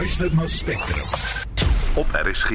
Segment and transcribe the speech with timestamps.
[0.00, 1.08] luister na Spectrum
[1.94, 2.50] op RSG.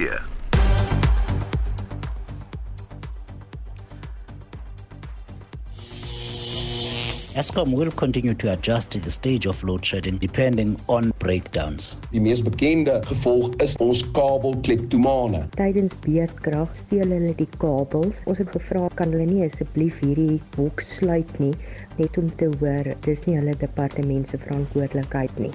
[7.36, 11.98] Eskom will continue to adjust the stage of load shedding depending on breakdowns.
[12.12, 15.46] Die mees bekende gevolg is ons kabelkleptomane.
[15.60, 18.24] Tydens beerdkrag steel hulle die kabels.
[18.26, 21.54] Ons het gevra kan hulle nie asseblief hierdie hok sluit nie
[22.00, 25.54] net om te hoor dis nie hulle departement se verantwoordelikheid nie.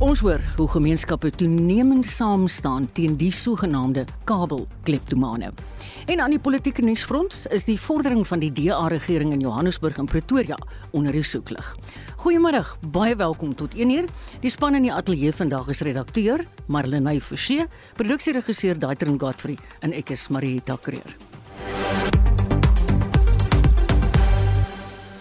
[0.00, 5.50] Ons hoor hoe gemeenskappe toenemend saam staan teen die sogenaamde kabelkleptomane.
[6.08, 10.56] En aan die politieke nuusfront is die vordering van die DA-regering in Johannesburg en Pretoria
[10.96, 11.68] onder die soeklig.
[12.24, 14.08] Goeiemôre, baie welkom tot 1uur.
[14.40, 17.68] Die span in die ateljee vandag is redakteur Marlenae Forsie,
[18.00, 21.12] produksieregisseur Daitrin Godfrey en ek is Marieta Kreer.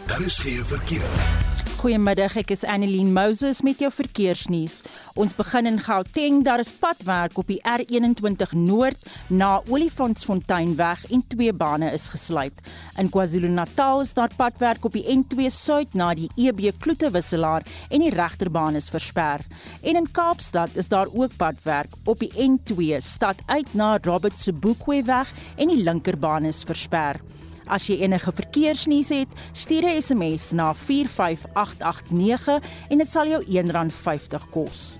[0.07, 1.48] Daar is geen verkeer.
[1.79, 4.81] Goeiemiddag, ek is Annelien Moses met jou verkeersnuus.
[5.15, 11.55] Ons begin in Gauteng, daar is padwerk op die R21 Noord na Olifantsfonteinweg en twee
[11.55, 12.59] bane is gesluit.
[12.99, 18.11] In KwaZulu-Natal is daar padwerk op die N2 Suid na die EB Kloetewisselaar en die
[18.11, 19.47] regterbaan is versper.
[19.79, 24.99] En in Kaapstad is daar ook padwerk op die N2 stad uit na Robert Sobukwe
[25.07, 27.23] weg en die linkerbaan is versper.
[27.69, 34.49] As jy enige verkeersnuus het, stuur 'n SMS na 45889 en dit sal jou R1.50
[34.49, 34.99] kos.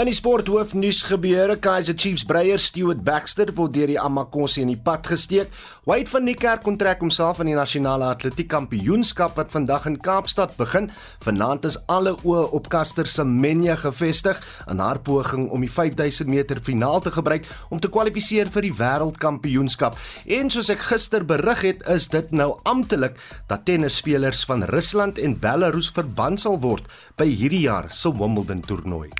[0.00, 4.78] In die sporthoofnuus gebeure Kaizer Chiefs breier Stewart Baxter word deur die Amakosi in die
[4.80, 5.50] pad gesteek.
[5.84, 10.88] Wade van Niekerk kontrak homself aan die nasionale atletiek kampioenskap wat vandag in Kaapstad begin.
[11.20, 14.40] Vanaand is alle oë op Caster Semenya gefestig
[14.72, 18.74] in haar poging om die 5000 meter finaal te gebruik om te kwalifiseer vir die
[18.80, 19.98] wêreldkampioenskap.
[20.24, 23.20] En soos ek gister berig het, is dit nou amptelik
[23.52, 26.88] dat tennisspelers van Rusland en Belarus verbân sal word
[27.20, 29.10] by hierdie jaar se Wimbledon toernooi.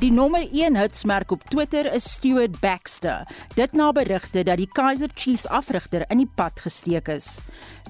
[0.00, 3.26] Die nommer 1 hitsmerk op Twitter is Stewart Baxter.
[3.54, 7.38] Dit na berigte dat die Kaizer Chiefs afrigter in die pad gesteek is.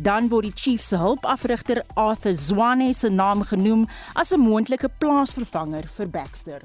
[0.00, 5.86] Dan word die Chiefs se hulpafrigter Arthur Zwane se naam genoem as 'n moontlike plaasvervanger
[5.96, 6.62] vir Baxter.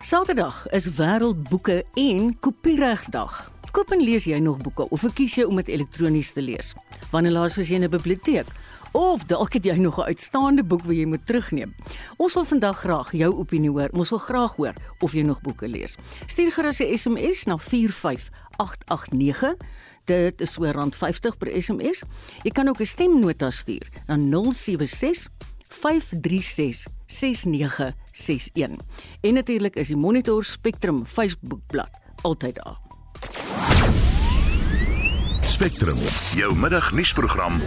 [0.00, 3.50] Saterdag is Wêreldboeke en Kopieregdag.
[3.70, 6.74] Koop en lees jy nog boeke of verkies jy om dit elektronies te lees?
[7.10, 8.46] Wanneer laas was jy in 'n biblioteek?
[8.96, 11.74] Of dalk het jy nog 'n uitstaande boek wat jy moet terugneem.
[12.16, 13.88] Ons wil vandag graag jou opinie hoor.
[13.92, 15.96] Ons wil graag hoor of jy nog boeke lees.
[16.26, 19.54] Stuur gerus 'n SMS na 45889.
[20.04, 22.02] Dit is oor rand 50 per SMS.
[22.42, 25.28] Jy kan ook 'n stemnota stuur na 076
[25.68, 28.76] 536 6961.
[29.20, 31.90] En natuurlik is die Monitor Spectrum Facebookblad
[32.22, 32.78] altyd daar.
[35.40, 35.98] Spectrum,
[36.34, 37.60] jou middagnuusprogram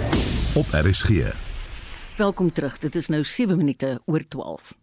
[0.59, 1.09] op RSG.
[2.17, 2.77] Welkom terug.
[2.77, 4.73] Dit is nou 7 minute oor 12.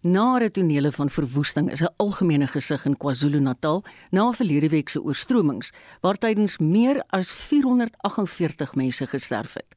[0.00, 5.72] Nare tonele van verwoesting is 'n algemene gesig in KwaZulu-Natal na verlede week se oorstromings
[6.00, 9.76] waar tydens meer as 448 mense gesterf het.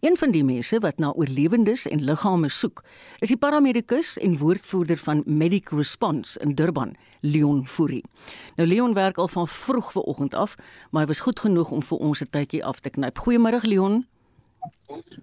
[0.00, 2.84] Een van die mense wat na oorlewendes en liggame soek,
[3.18, 8.04] is die paramedikus en woordvoerder van Medic Response in Durban, Leon Fourie.
[8.54, 10.54] Nou Leon werk al van vroeg vanoggend af,
[10.90, 13.18] maar hy was goed genoeg om vir ons 'n tydjie af te knyp.
[13.18, 14.06] Goeiemôre Leon.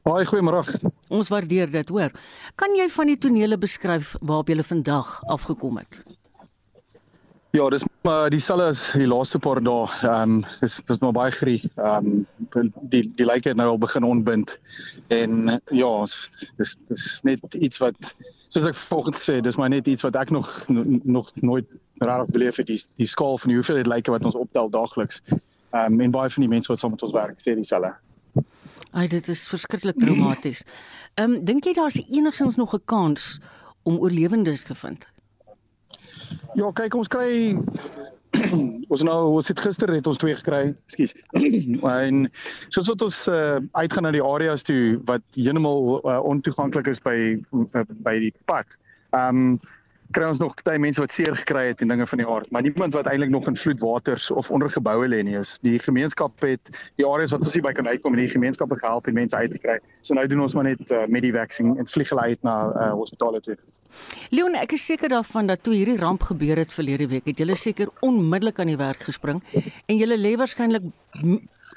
[0.04, 0.64] Haai, goeiemôre.
[1.08, 2.12] Ons waardeer dit, hoor.
[2.56, 6.02] Kan jy van die tonele beskryf waarop jy vandag afgekom het?
[7.54, 9.86] Ja, dis maar dieselfde as die laaste paar dae.
[10.02, 11.60] Ehm um, dis dis maar baie grie.
[11.76, 12.08] Ehm
[12.58, 14.56] um, die die lyke het nou al begin ontbind.
[15.14, 15.92] En ja,
[16.58, 18.16] dis dis net iets wat
[18.48, 20.50] soos ek vanoggend gesê het, dis maar net iets wat ek nog
[21.06, 21.70] nog nooit
[22.02, 25.22] regtig beleef het die die skaal van die hoeveelheid lyke wat ons optel daagliks.
[25.30, 27.94] Ehm um, en baie van die mense wat saam met ons werk sê dieselfde.
[28.94, 30.64] Ai, dit is verskriklik traumaties.
[31.20, 33.40] Ehm um, dink jy daar's enigsins nog 'n kans
[33.84, 35.08] om oorlewendes te vind?
[36.54, 37.58] Ja, kyk ons kry
[38.94, 40.76] ons nou ons het gister het ons twee gekry.
[40.86, 41.14] Ekskuus.
[42.06, 42.30] en
[42.70, 47.18] soos wat ons uh, uitgaan na die areas toe wat heeltemal uh, ontoeganklik is by
[47.54, 48.78] uh, by die pad.
[49.14, 49.60] Ehm um,
[50.14, 52.64] kry ons nog baie mense wat seer gekry het en dinge van die aard, maar
[52.66, 55.38] niemand wat eintlik nog in vloedwaters of onder geboue lê nie.
[55.40, 58.78] Is die gemeenskap het die areas wat ons hier by kan uitkom en die gemeenskappe
[58.82, 59.80] gehelp en mense uit te kry.
[60.02, 62.58] So nou doen ons maar net uh, met die vaksing en vlieg hulle uit na
[62.70, 63.58] uh, hospitale toe.
[64.34, 67.58] Leon, ek is seker daarvan dat toe hierdie ramp gebeur het verlede week, het julle
[67.60, 70.88] seker onmiddellik aan die werk gespring en julle lê waarskynlik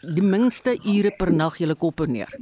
[0.07, 2.33] die minste ure per nag julle koppe neer.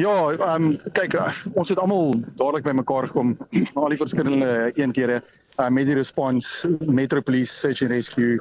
[0.00, 1.18] Ja, ehm um, kyk,
[1.54, 3.36] ons het almal dadelik bymekaar gekom,
[3.74, 5.22] al die verskillende eenhede.
[5.60, 8.40] uh, met die response Metro Police Search and Rescue,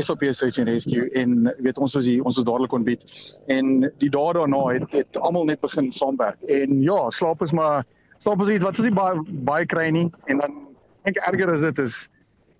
[0.00, 3.04] SOP Search and Rescue en weet ons was die ons was dadelik ontbied
[3.52, 7.84] en die dae daarna het het almal net begin saamwerk en ja, slaap is maar
[8.22, 10.58] slaap is iets wat ons nie baie baie kry nie en dan
[11.06, 12.02] dink erger is dit is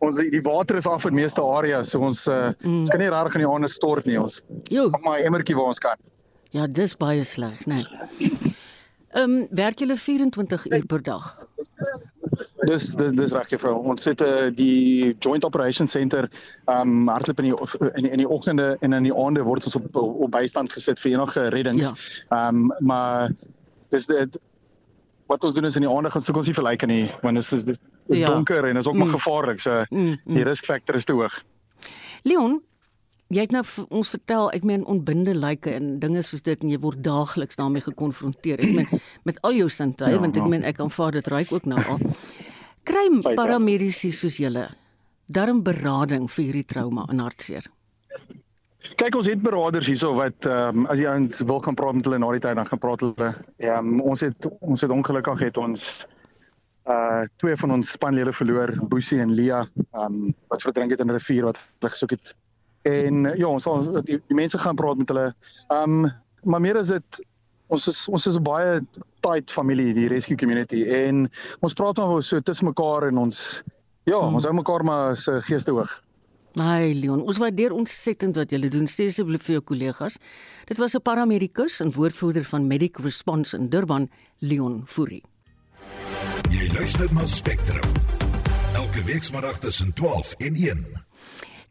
[0.03, 2.81] ons die water is af in meeste areas so ons uh, mm.
[2.83, 4.41] ons kan nie regtig in die aande stort nie ons.
[4.75, 4.89] Jo.
[5.05, 5.99] Maar emmertjie waar ons kan.
[6.53, 7.81] Ja, dis baie sleg, né?
[8.19, 8.53] Nee.
[9.13, 11.25] Ehm um, werk julle 24 uur per dag?
[12.65, 13.75] Dis dis dis reg juffrou.
[13.93, 16.29] Ons sit uh, die Joint Operation Center
[16.65, 17.57] ehm um, hardloop in die
[18.01, 21.13] in in die oggende en in die aande word ons op op bystand gesit vir
[21.13, 21.91] enige reddings.
[21.91, 22.39] Ja.
[22.39, 22.49] Ehm ja.
[22.49, 23.35] um, maar
[23.93, 24.41] dis dit
[25.29, 27.53] wat ons doen is in die aande gaan soek ons nie verlyk nie want dit
[27.53, 27.81] is dit
[28.17, 28.33] is ja.
[28.33, 29.05] donker en is ook mm.
[29.05, 29.61] maar gevaarlik.
[29.61, 30.35] So mm, mm.
[30.41, 31.43] die risk factor is te hoog.
[32.23, 32.63] Leon,
[33.33, 36.79] jy het nou ons vertel, ek meen onbinde lyke en dinge soos dit en jy
[36.83, 38.61] word daagliks daarmee gekonfronteer.
[38.61, 40.53] Ek meen met al jou sintuie ja, want ek ja.
[40.55, 42.03] meen ek aanvaar dit ryk ook nou al.
[42.89, 43.07] Kry
[43.39, 44.69] paramedici soos julle
[45.33, 47.69] darm berading vir hierdie trauma en hartseer.
[48.99, 52.09] Kyk ons het beraders hierso wat ehm um, as jy ons wil kan praat met
[52.09, 53.31] hulle na die tyd dan gaan praat hulle.
[53.63, 55.89] Ehm um, ons het ons het ongelukkig het ons
[56.91, 61.09] uh twee van ons spanlede verloor, Boesie en Lia, ehm um, wat verdrink het in
[61.09, 62.35] 'n rivier wat hulle gesoek het
[62.83, 65.35] En ja, ons sal die, die mense gaan praat met hulle.
[65.69, 66.13] Ehm um,
[66.43, 67.21] maar meer is dit
[67.73, 68.81] ons is ons is 'n baie
[69.21, 71.29] tight familie die rescue community en
[71.61, 73.63] ons praat maar so tussen mekaar en ons
[74.05, 74.35] ja, hmm.
[74.35, 76.03] ons hou mekaar maar se geeste hoog.
[76.55, 78.87] My Leon, ons waardeer ontsettend wat julle doen.
[78.87, 80.19] Sê asseblief vir jou kollegas.
[80.69, 85.23] Dit was 'n paramedikus en woordvoerder van Medic Response in Durban, Leon Fourie.
[86.51, 87.93] Jy luister na Spectrum.
[88.75, 91.12] Elke week saterdag tussen 12 en 1.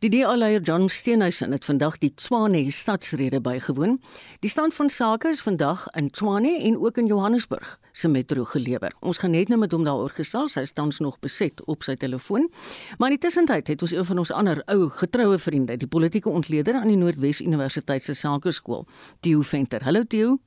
[0.01, 4.00] Die DA-leier John Steenhuisen het vandag die Tshwane stadsrede bygewoon.
[4.42, 8.95] Die stand van sake is vandag in Tshwane en ook in Johannesburg se metro gelewer.
[9.00, 10.56] Ons gaan net nou met hom daaroor gesels.
[10.57, 12.50] Hy staan nog beset op sy telefoon.
[12.98, 16.33] Maar in die tussentyd het ons een van ons ander ou getroue vriende, die politieke
[16.33, 18.88] ontleder aan die Noordwes Universiteit se Sakeskool,
[19.19, 19.86] Theo Venter.
[19.86, 20.39] Hallo Theo.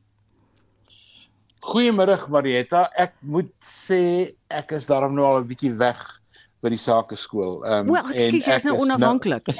[1.62, 2.88] Goeiemôre Marietta.
[2.98, 6.23] Ek moet sê ek is daarom nou al 'n bietjie weg
[6.64, 7.58] by die sakeskool.
[7.64, 9.52] Ehm um, well, ekskuus, jy is nou, nou- onafhanklik.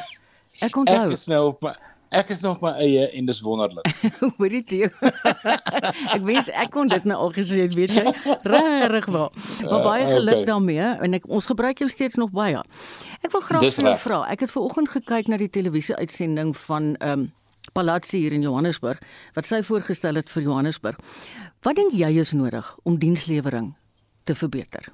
[0.63, 1.03] Ek onthou.
[1.09, 1.75] Ek is nou op my
[2.15, 3.89] ek is nog my eie en dis wonderlik.
[4.39, 4.89] Hoor dit jy?
[6.15, 8.05] ek wens ek kon dit nou al gesê het, weet jy?
[8.47, 9.31] Regtig wel.
[9.67, 10.49] Maar baie geluk uh, okay.
[10.53, 12.61] daarmee en ek ons gebruik jou steeds nog baie.
[13.21, 14.21] Ek wil graag vir jou vra.
[14.31, 17.33] Ek het ver oggend gekyk na die televisie uitsending van ehm um,
[17.75, 19.01] Palazzi hier in Johannesburg
[19.35, 21.01] wat sy voorgestel het vir Johannesburg.
[21.65, 23.73] Wat dink jy is nodig om dienslewering
[24.29, 24.93] te verbeter?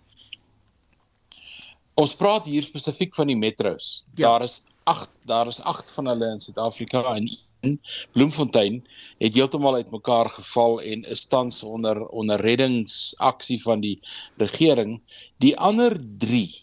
[1.94, 4.06] Ons praat hier spesifiek van die metros.
[4.14, 4.28] Ja.
[4.28, 7.28] Daar is 8 daar is 8 van hulle in Suid-Afrika en
[7.60, 7.80] in
[8.12, 8.80] Bloemfontein
[9.18, 13.98] het heeltemal uitmekaar geval en is tans onder onder reddingsaksie van die
[14.36, 15.00] regering.
[15.36, 16.62] Die ander 3,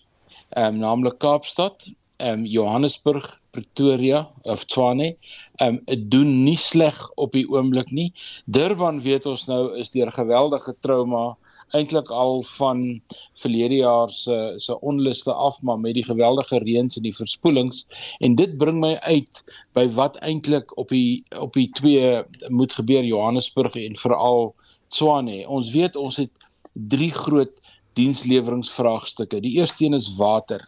[0.50, 5.16] ehm um, naamlik Kaapstad, ehm um, Johannesburg, Pretoria of Tshwane,
[5.56, 8.14] ehm um, doen nie sleg op die oomblik nie.
[8.46, 11.36] Durban weet ons nou is deur geweldige trauma
[11.76, 13.02] eintlik al van
[13.42, 17.88] verlede jaar se se onluste af maar met die geweldige reëns en die verspoelings
[18.20, 19.44] en dit bring my uit
[19.74, 24.54] by wat eintlik op die op die twee moet gebeur Johannesburg en veral
[24.88, 25.44] Tshwane.
[25.48, 26.32] Ons weet ons het
[26.74, 27.60] drie groot
[27.98, 29.42] diensleweringsvraagstukke.
[29.42, 30.62] Die eerste een is water.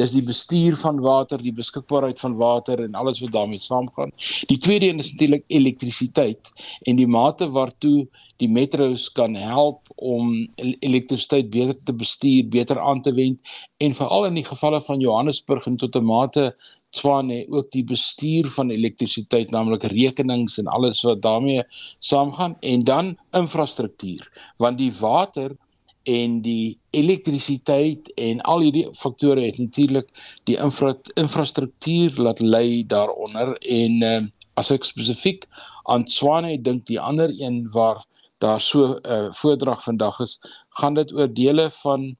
[0.00, 4.12] Dis die bestuur van water, die beskikbaarheid van water en alles wat daarmee saamgaan.
[4.48, 6.52] Die tweede een is natuurlik elektrisiteit
[6.88, 8.06] en die mate waartoe
[8.40, 13.38] die metros kan help om elektrisiteit beter te bestuur, beter aan te wend
[13.84, 16.54] en veral in die gevalle van Johannesburg en tot 'n mate
[16.92, 21.62] Swane ook die bestuur van elektrisiteit, naamlik rekenings en alles wat daarmee
[22.04, 24.28] saamgaan en dan infrastruktuur,
[24.60, 25.56] want die water
[26.04, 30.08] en die elektrisiteit en al hierdie faktore het natuurlik
[30.50, 34.18] die infra infrastruktuur laat lei daaronder en uh,
[34.60, 35.46] as ek spesifiek
[35.92, 38.02] aan Swane dink die ander een waar
[38.42, 40.40] daar so 'n uh, eh, voordrag vandag is
[40.80, 42.16] gaan dit oor dele van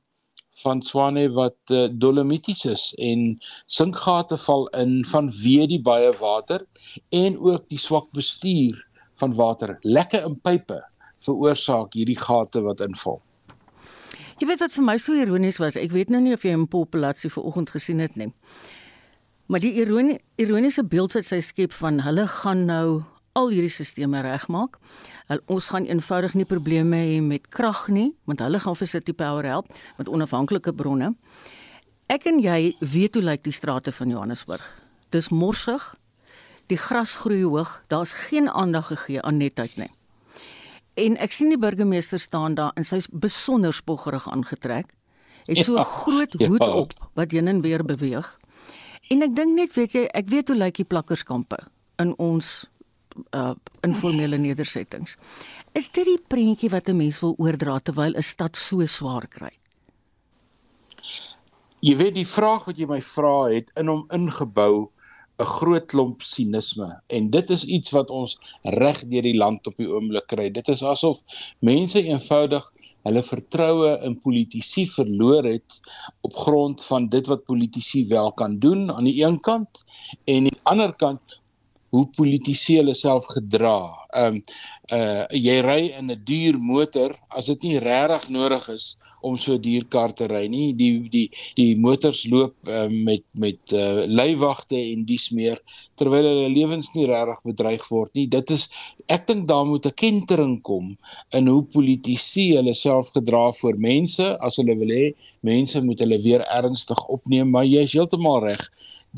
[0.63, 6.67] van Swane wat uh, dolomities is en sinkgate val in vanweë die baie water
[7.11, 9.79] en ook die swak bestuur van water.
[9.81, 10.83] Lekke in pype
[11.25, 13.21] veroorsaak hierdie gate wat inval
[14.41, 16.69] Jy weet wat vir my so ironies was, ek weet nou nie of jy 'n
[16.69, 18.33] populasie vanoggend gesien het nie.
[19.47, 24.23] Maar die ironie ironiese beeld wat sy skep van hulle gaan nou al hierdie stelsels
[24.25, 24.79] regmaak.
[25.47, 29.45] Ons gaan eenvoudig nie probleme hê met krag nie, want hulle gaan vir City Power
[29.45, 29.67] help
[29.99, 31.15] met onafhanklike bronne.
[32.13, 34.65] Ek en jy weet hoe lyk die strate van Johannesburg.
[35.11, 35.95] Dis morsig.
[36.69, 37.83] Die gras groei hoog.
[37.89, 39.89] Daar's geen aandag gegee aan netheid nie.
[40.95, 44.93] En ek sien die burgemeester staan daar en sy's besonder spoggerig aangetrek
[45.47, 46.75] het so 'n ja, groot hoed ja.
[46.75, 48.39] op wat heen en weer beweeg.
[49.09, 51.59] En ek dink net, weet jy, ek weet hoe lyk die plakkerskampe
[51.97, 52.71] in ons
[53.37, 55.17] uh informele nedersettings.
[55.73, 59.53] Is dit die prentjie wat 'n mens wil oordra terwyl 'n stad so swaar kry?
[61.81, 64.91] Jy weet die vraag wat jy my vra het in hom ingebou
[65.43, 68.39] 'n groot klomp sinisme en dit is iets wat ons
[68.83, 70.51] reg deur die land op die oomblik kry.
[70.51, 71.19] Dit is asof
[71.59, 72.69] mense eenvoudig
[73.07, 75.79] hulle vertroue in politici verloor het
[76.27, 79.85] op grond van dit wat politici wel kan doen aan die een kant
[80.25, 81.41] en aan die ander kant
[81.93, 83.79] hoe politici hulle self gedra.
[84.17, 84.45] Ehm um,
[84.93, 89.59] uh jy ry in 'n duur motor as dit nie regtig nodig is om so
[89.59, 90.73] duur kar te ry nie.
[90.79, 91.25] Die die
[91.59, 95.61] die motors loop uh, met met uh, leiwagte en dies meer
[96.01, 98.27] terwyl hulle lewens nie regtig bedreig word nie.
[98.27, 98.69] Dit is
[99.09, 100.97] ek dink daar moet 'n kentering kom
[101.39, 105.13] in hoe politici hulle self gedra voor mense as hulle wil hê
[105.43, 108.63] mense moet hulle weer ernstig opneem, maar jy is heeltemal reg.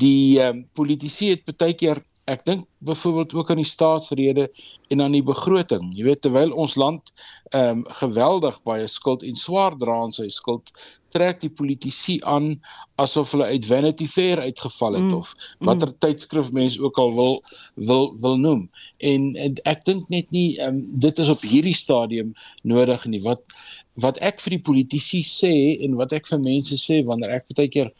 [0.01, 4.51] Die um, politici het baie keer ek dink byvoorbeeld ook aan die staatsrede
[4.87, 5.91] en aan die begroting.
[5.93, 7.11] Jy weet terwyl ons land
[7.53, 10.71] ehm um, geweldig baie skuld en swaar dra aan sy skuld,
[11.13, 12.55] trek die politici aan
[13.01, 15.35] asof hulle uit Vanity Fair uitgeval het mm, of
[15.69, 15.99] watter mm.
[16.01, 17.37] tydskrif mens ook al wil
[17.75, 18.65] wil wil noem.
[18.97, 23.21] En, en ek dink net nie ehm um, dit is op hierdie stadium nodig nie.
[23.27, 23.45] Wat
[24.01, 25.53] wat ek vir die politici sê
[25.85, 27.93] en wat ek vir mense sê wanneer ek baie keer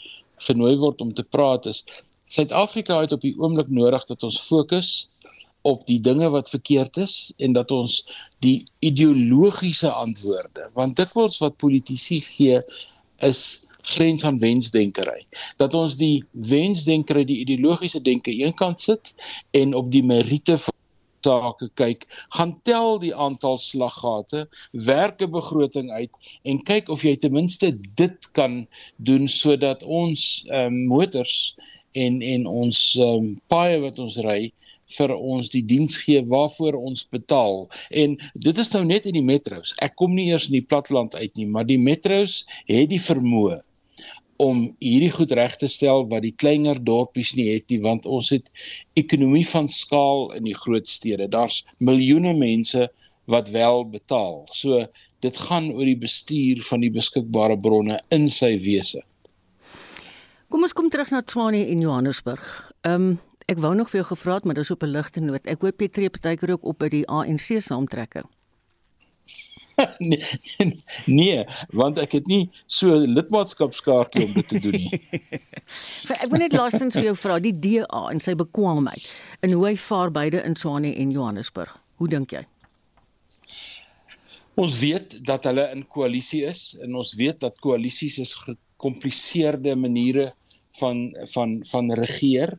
[0.50, 1.86] genooi word om te praat is
[2.30, 5.10] Suid-Afrika het op die oomblik nodig dat ons fokus
[5.62, 8.02] op die dinge wat verkeerd is en dat ons
[8.46, 12.62] die ideologiese antwoorde want dit wat politici gee
[13.18, 15.26] is grens aan wensdenkery.
[15.58, 19.14] Dat ons die wensdenkery die ideologiese denke eenkant sit
[19.52, 20.74] en op die meriete van
[21.26, 22.06] sake kyk,
[22.38, 26.12] gaan tel die aantal slaggate, werk 'n begroting uit
[26.44, 28.68] en kyk of jy ten minste dit kan
[28.98, 31.56] doen sodat ons um, motors
[31.96, 34.52] en en ons um, paaie wat ons ry
[34.98, 37.64] vir ons die diens gee waarvoor ons betaal.
[37.90, 39.74] En dit is nou net in die metros.
[39.82, 43.64] Ek kom nie eers in die platteland uit nie, maar die metros het die vermoë
[44.44, 48.34] om hierdie goed reg te stel wat die kleiner dorpies nie het nie want ons
[48.36, 48.52] het
[49.00, 51.30] ekonomie van skaal in die groot stede.
[51.32, 52.90] Daar's miljoene mense
[53.32, 54.44] wat wel betaal.
[54.52, 54.84] So
[55.24, 59.02] dit gaan oor die bestuur van die beskikbare bronne in sy wese.
[60.50, 62.72] Kom ons kom terug na Tswane en Johannesburg.
[62.86, 65.46] Ehm um, ek wou nog vir jou gevra het, maar dis op 'n ligte noot.
[65.46, 68.24] Ek hoop jy tree partykeer ook op by die ANC saamtrekke.
[69.98, 70.24] nee,
[71.06, 75.02] nee, want ek het nie so lidmaatskapskaartjie om dit te doen nie.
[76.24, 79.76] ek wil net laastens vir jou vra, die DA en sy bekwaamheid en hoe hy
[79.78, 81.74] vaar beide in Tswane en Johannesburg.
[82.02, 82.46] Hoe dink jy?
[84.56, 88.34] Ons weet dat hulle in koalisie is en ons weet dat koalisies is
[88.76, 90.34] gekompliseerde maniere
[90.80, 92.58] van van van regeer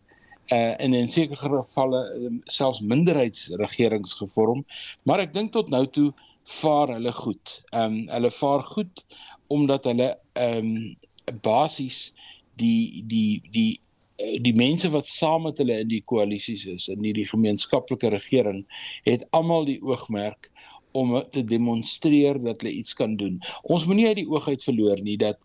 [0.52, 4.64] uh in in sekere gevalle um, selfs minderheidsregerings gevorm
[5.02, 6.12] maar ek dink tot nou toe
[6.46, 7.62] vaar hulle goed.
[7.70, 9.04] Ehm um, hulle vaar goed
[9.46, 10.96] omdat hulle ehm um,
[11.42, 12.12] basies
[12.54, 13.80] die die die
[14.16, 18.62] eh, die mense wat saam met hulle in die koalisies is in hierdie gemeenskaplike regering
[19.04, 20.50] het almal die oogmerk
[20.92, 23.40] om te demonstreer dat hulle iets kan doen.
[23.62, 25.42] Ons moenie uit die oog uit verloor nie dat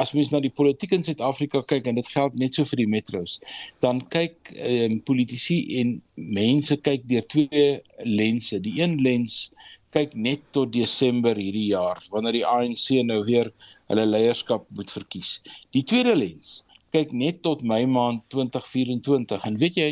[0.00, 2.88] as mens na die politiek in Suid-Afrika kyk en dit geld net so vir die
[2.88, 3.38] metros,
[3.84, 7.66] dan kyk ehm um, politici en mense kyk deur twee
[8.06, 8.60] lense.
[8.64, 9.50] Die een lens
[9.92, 13.52] kyk net tot Desember hierdie jaar wanneer die ANC nou weer
[13.92, 15.40] hulle leierskap moet verkies.
[15.76, 16.62] Die tweede lens
[16.96, 19.90] kyk net tot Mei maand 2024 en weet jy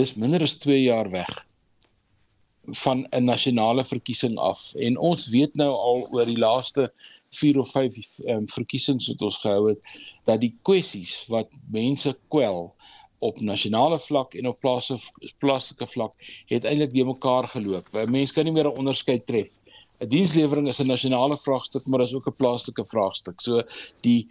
[0.00, 1.30] dis minder as 2 jaar weg
[2.84, 6.90] van 'n nasionale verkiesing af en ons weet nou al oor die laaste
[7.30, 7.96] 4 of 5
[8.26, 9.92] um, verkiesings wat ons gehou het
[10.28, 12.74] dat die kwessies wat mense kwel
[13.20, 17.88] op nasionale vlak en op plaaslike plaaslike vlak het eintlik die mekaar geloop.
[18.08, 19.50] Mense kan nie meer 'n onderskeid tref.
[20.00, 23.40] 'n Dienslewering is 'n nasionale vraagstuk, maar is ook 'n plaaslike vraagstuk.
[23.40, 23.62] So
[24.00, 24.28] die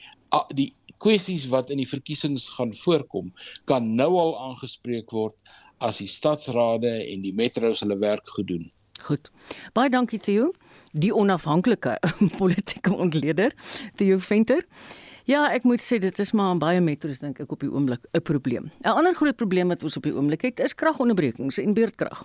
[0.54, 3.32] die kwessies wat in die verkiesings gaan voorkom,
[3.66, 5.36] kan nou al aangespreek word
[5.78, 8.72] as die stadsrade en die metros hulle werk gedoen.
[9.02, 9.32] Goed.
[9.74, 10.52] Baie dankie te jou
[10.92, 12.00] die onafhanklike
[12.42, 13.54] politieke ontleder,
[13.96, 14.66] Theo Venter.
[15.30, 18.22] Ja, ek moet sê dit is maar baie metros dink ek op die oomblik 'n
[18.26, 18.72] probleem.
[18.82, 22.24] 'n Ander groot probleem wat ons op die oomblik het, is kragonderbrekings en beurtkrag.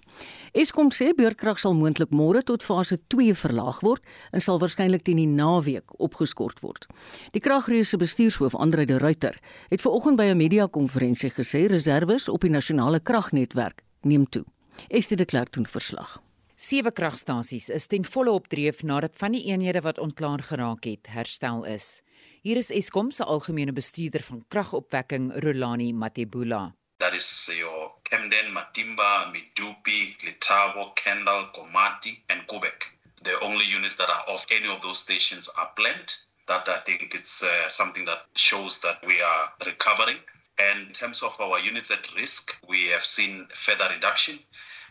[0.54, 4.00] Eskom sê beurtkrag sal moontlik môre tot fase 2 verlaag word
[4.32, 6.86] en sal waarskynlik teen die naweek opgeskort word.
[7.32, 9.36] Die kragreuse bestuurshoof Andre de Ruyter
[9.68, 14.44] het vanoggend by 'n media-konferensie gesê reserves op die nasionale kragnetwerk neem toe.
[14.88, 16.23] Estie de Klerk doen verslag.
[16.64, 21.66] Sewe kragstasies is ten volle opdreef nadat van die eenhede wat ontklaar geraak het, herstel
[21.68, 22.00] is.
[22.40, 26.62] Hier is Eskom se algemene bestuurder van kragopwekking, Rolani Matebula.
[27.04, 32.88] That is your Kemden, Matimba, Midupi, Letabo, Kendal, Komati and Kubek.
[33.22, 36.16] The only units that are off any of those stations are planned.
[36.48, 40.20] That I think it's uh, something that shows that we are recovering.
[40.56, 44.38] And in terms of our units at risk, we have seen further reduction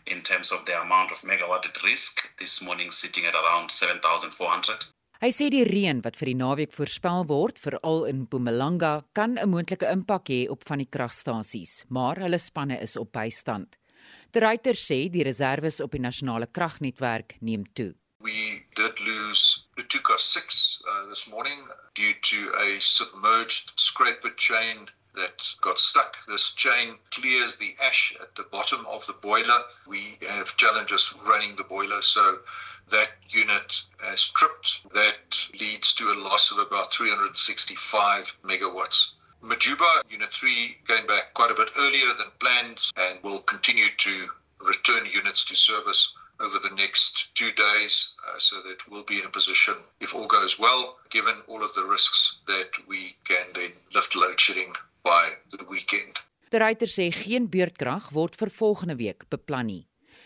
[0.06, 2.20] in terms of the amount of megawatt at risk.
[2.38, 4.88] This morning sitting at around 7,400.
[5.22, 9.48] Hy sê die reën wat vir die naweek voorspel word, veral in Mpumalanga, kan 'n
[9.48, 13.78] moontlike impak hê op van die kragstasies, maar hulle spanne is op bystand.
[14.32, 17.94] Die ruiter sê die reserves op die nasionale kragnetwerk neem toe.
[18.20, 25.42] We did lose Utuka 6 uh, this morning due to a submerged scraper chain that
[25.60, 26.16] got stuck.
[26.26, 29.62] This chain clears the ash at the bottom of the boiler.
[29.86, 32.38] We have challenges running the boiler, so
[32.90, 34.78] that unit has tripped.
[34.92, 39.06] That leads to a loss of about 365 megawatts.
[39.42, 44.28] Majuba Unit 3 came back quite a bit earlier than planned and will continue to
[44.58, 46.08] return units to service
[46.40, 50.26] over the next two days uh, so that we'll be in a position, if all
[50.26, 54.72] goes well, given all of the risks, that we can then lift load shedding
[55.04, 56.20] by the weekend.
[56.50, 59.82] Die ruiter sê geen beurtkrag word vir volgende week beplan nie.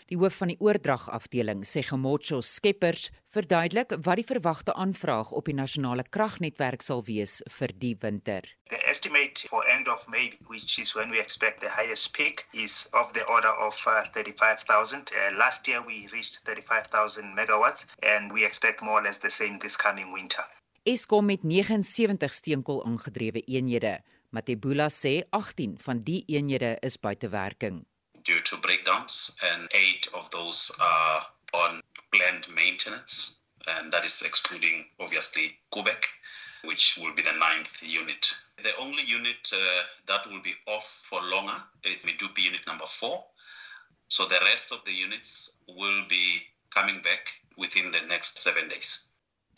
[0.09, 5.53] Die hoof van die oordragafdeling sê Gemotso Skeppers verduidelik wat die verwagte aanvraag op die
[5.57, 8.47] nasionale kragnetwerk sal wees vir die winter.
[8.73, 12.87] The estimate for end of May, which is when we expect the highest peak, is
[12.93, 15.11] of the order of uh, 35,000.
[15.13, 19.59] Uh, last year we reached 35,000 megawatts and we expect more or less the same
[19.59, 20.45] this coming winter.
[20.83, 23.99] Eskom het 79 steenkool aangedrewe eenhede.
[24.31, 27.85] Matebula sê 18 van die eenhede is buite werking.
[28.23, 31.81] Due to breakdowns and 8 of those are on
[32.11, 33.33] planned maintenance
[33.67, 36.09] and that is excluding obviously Quebec
[36.63, 38.35] which will be the ninth unit.
[38.61, 43.23] The only unit uh, that will be off for longer is Medupi unit number 4.
[44.09, 46.41] So the rest of the units will be
[46.73, 48.99] coming back within the next 7 days.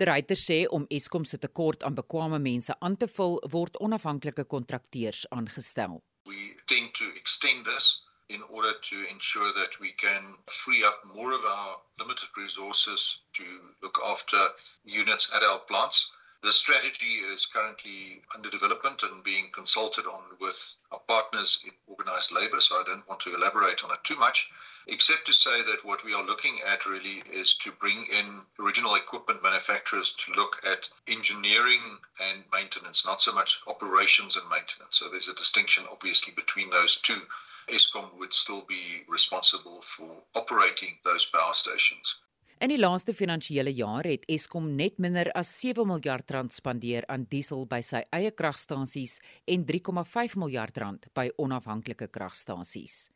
[0.02, 4.48] Die ruiter sê om Eskom se tekort aan bekwame mense aan te vul, word onafhanklike
[4.54, 6.00] kontrakteurs aangestel.
[6.26, 7.90] We tend to extend this
[8.28, 13.46] in order to ensure that we can free up more of our limited resources to
[13.84, 14.42] look after
[14.84, 16.10] units at our plants.
[16.42, 20.58] The strategy is currently under development and being consulted on with
[20.92, 24.50] our partners in organized labor, so I don't want to elaborate on it too much,
[24.88, 28.96] except to say that what we are looking at really is to bring in original
[28.96, 31.82] equipment manufacturers to look at engineering
[32.20, 34.98] and maintenance, not so much operations and maintenance.
[34.98, 37.22] So there's a distinction, obviously, between those two.
[37.70, 42.16] ESCOM would still be responsible for operating those power stations.
[42.62, 47.24] In die laaste finansiële jaar het Eskom net minder as 7 miljard rand spandeer aan
[47.32, 49.16] diesel by sy eie kragstasies
[49.50, 53.08] en 3,5 miljard rand by onafhanklike kragstasies.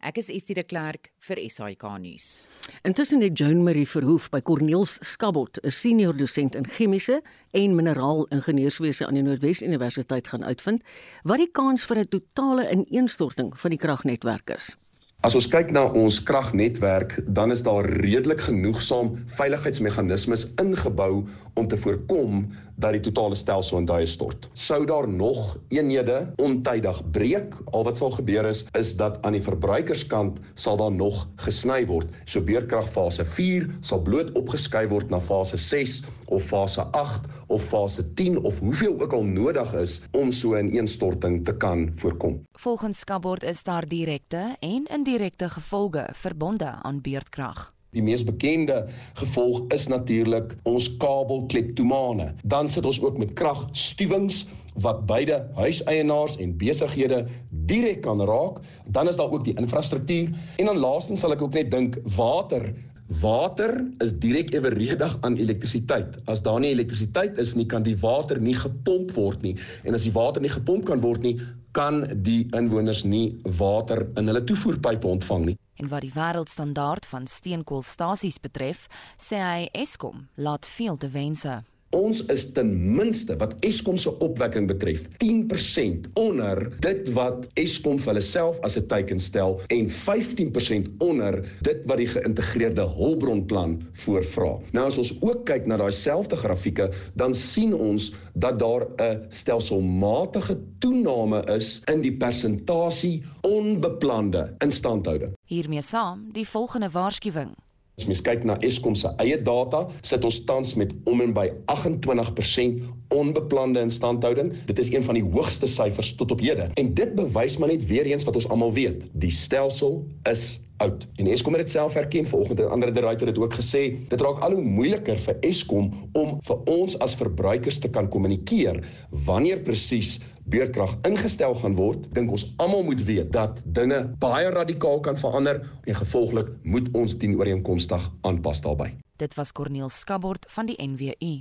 [0.00, 2.46] Ek is Estie de Klerk vir SAK nuus.
[2.88, 8.26] Intussen het Joan Marie Verhoef by Corneels Skabot, 'n senior dosent in chemiese en mineraal
[8.30, 10.82] ingenieurswese aan die Noordwes Universiteit gaan uitvind
[11.22, 14.76] wat die kans vir 'n totale ineenstorting van die kragnetwerk is.
[15.20, 21.26] As ons kyk na ons kragnetwerk, dan is daar redelik genoegsaam veiligheidsmeganismes ingebou
[21.60, 22.46] om te voorkom
[22.80, 24.48] dat die totale stelsel in duie stort.
[24.52, 29.44] Sou daar nog eenhede ontydig breek, al wat sal gebeur is is dat aan die
[29.44, 32.08] verbruikerskant sal daar nog gesny word.
[32.24, 37.62] So beurtkrag fase 4 sal bloot opgeskuif word na fase 6 of fase 8 of
[37.62, 42.40] fase 10 of hoeveel ook al nodig is om so 'n ineenstorting te kan voorkom.
[42.52, 47.72] Volgens Skabord is daar direkte en indirekte gevolge verbonde aan beurtkrag.
[47.90, 48.84] Die mees bekende
[49.18, 52.28] gevolg is natuurlik ons kabelkleptomane.
[52.46, 54.44] Dan sit ons ook met kragstuwings
[54.84, 57.24] wat beide huiseienaars en besighede
[57.66, 58.60] direk kan raak.
[58.86, 62.70] Dan is daar ook die infrastruktuur en dan laastens sal ek ook net dink water
[63.18, 66.14] Water is direk eweredig aan elektrisiteit.
[66.30, 69.56] As daar nie elektrisiteit is nie, kan die water nie gepomp word nie.
[69.82, 71.40] En as die water nie gepomp kan word nie,
[71.74, 75.56] kan die inwoners nie water in hulle toevoerpype ontvang nie.
[75.80, 78.84] En wat die wêreldstandaard van steenkoolstasies betref,
[79.16, 81.54] sê hy Eskom laat veel te wense.
[81.90, 88.12] Ons is ten minste wat Eskom se opwekking betref 10% onder dit wat Eskom vir
[88.12, 94.58] hulle self as 'n teiken stel en 15% onder dit wat die geïntegreerde hulpbronplan voorvra.
[94.72, 99.26] Nou as ons ook kyk na daai selfde grafieke, dan sien ons dat daar 'n
[99.28, 105.34] stelselmatige toename is in die persentasie onbeplande instandhouding.
[105.44, 107.56] Hiermee saam die volgende waarskuwing
[108.00, 111.50] As mens kyk na Eskom se eie data, sit ons tans met om en by
[111.68, 112.78] 28%
[113.12, 114.54] onbeplande instandhouding.
[114.70, 116.70] Dit is een van die hoogste syfers tot op hede.
[116.80, 119.04] En dit bewys maar net weer eens wat ons almal weet.
[119.20, 121.04] Die stelsel is oud.
[121.20, 124.40] En Eskom het dit self erken vanoggend en ander derryter het ook gesê dit raak
[124.40, 128.80] al hoe moeiliker vir Eskom om vir ons as verbruikers te kan kommunikeer
[129.28, 130.16] wanneer presies
[130.50, 132.08] beurtkrag ingestel gaan word.
[132.14, 137.16] Dink ons almal moet weet dat dinge baie radikaal kan verander en gevolglik moet ons
[137.18, 138.96] dien ooreenkomstig aanpas daarbey.
[139.16, 141.34] Dit was Corneel Skabord van die NWU.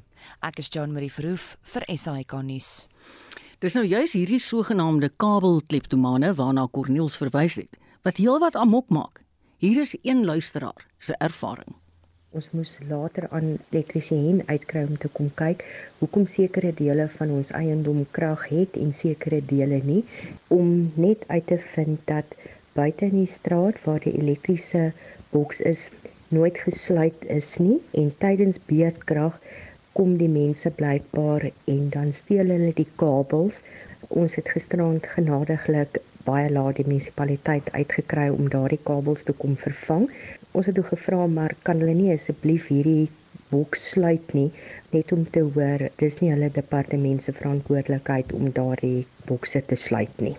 [0.44, 2.88] Ek is Joan Marie Verhoef vir SAK nuus.
[3.60, 9.20] Dis nou juis hierdie sogenaamde kabelkleptomane waarna Corneels verwys het wat heelwat amok maak
[9.60, 11.76] Hier is een luisteraar se ervaring.
[12.38, 15.64] Ons moes later aan elektriesien uitkry om te kom kyk
[16.02, 20.04] hoekom sekere dele van ons eiendom krag het en sekere dele nie
[20.58, 20.68] om
[21.06, 22.36] net uit te vind dat
[22.78, 24.84] buite in die straat waar die elektriese
[25.32, 25.88] boks is
[26.38, 29.42] nooit gesluit is nie en tydens beurtkrag
[29.98, 33.64] kom die mense blykbaar en dan steel hulle die kabels.
[34.22, 40.06] Ons het gisteraand genadiglik baie laat die munisipaliteit uitgekry om daardie kabels te kom vervang.
[40.52, 43.10] Ons het ook gevra maar kan hulle nie asseblief hierdie
[43.50, 44.50] boks sluit nie
[44.94, 50.22] net om te hoor dis nie hulle departement se verantwoordelikheid om daardie bokse te sluit
[50.22, 50.36] nie.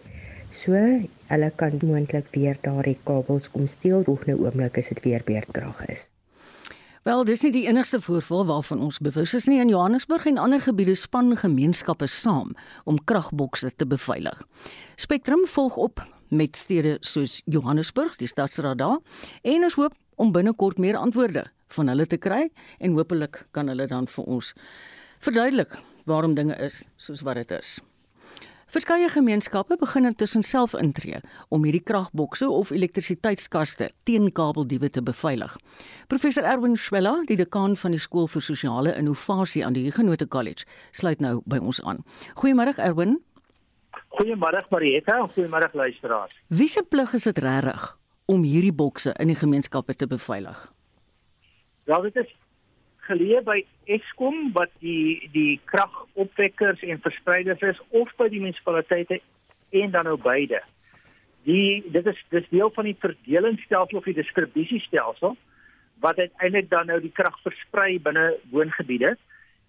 [0.53, 5.85] So hulle kan moontlik weer daardie kabels kom steel volgende oomblik as dit weer beerdkrag
[5.89, 6.11] is.
[7.07, 10.61] Wel, dis nie die enigste voorval waarvan ons bewus is nie in Johannesburg en ander
[10.61, 12.53] gebiede span gemeenskappe saam
[12.85, 14.43] om kragbokse te beveilig.
[15.01, 18.99] Spectrum volg op met stede soos Johannesburg, die stadsraad daar,
[19.43, 23.87] en ons hoop om binnekort meer antwoorde van hulle te kry en hopelik kan hulle
[23.91, 24.55] dan vir ons
[25.21, 27.79] verduidelik waarom dinge is soos wat dit is.
[28.71, 31.19] Verskeie gemeenskappe begin intussen self intree
[31.51, 35.57] om hierdie kragbokse of elektrisiteitskaste teen kabeldiewe te beveilig.
[36.07, 40.69] Professor Erwin Schwella, die dekaan van die skool vir sosiale innovasie aan die Huguenot College,
[40.93, 42.05] sluit nou by ons aan.
[42.39, 43.19] Goeiemôre Erwin.
[44.11, 46.35] Goeiemôre Marieta, goeiemôre luisteraars.
[46.49, 47.85] Wie se plig is dit regtig
[48.27, 50.59] om hierdie bokse in die gemeenskappe te beveilig?
[51.87, 52.33] Ja, dit is
[53.07, 59.21] geleë by Eskom wat die die kragopwekkers en verspreiders is of by die munisipaliteite
[59.83, 60.61] en dan nou beide.
[61.47, 65.39] Die dit is dis deel van die verdelingsstelsel of die distribusiestelsel
[66.03, 69.15] wat uiteindelik dan nou die krag versprei binne woongebiede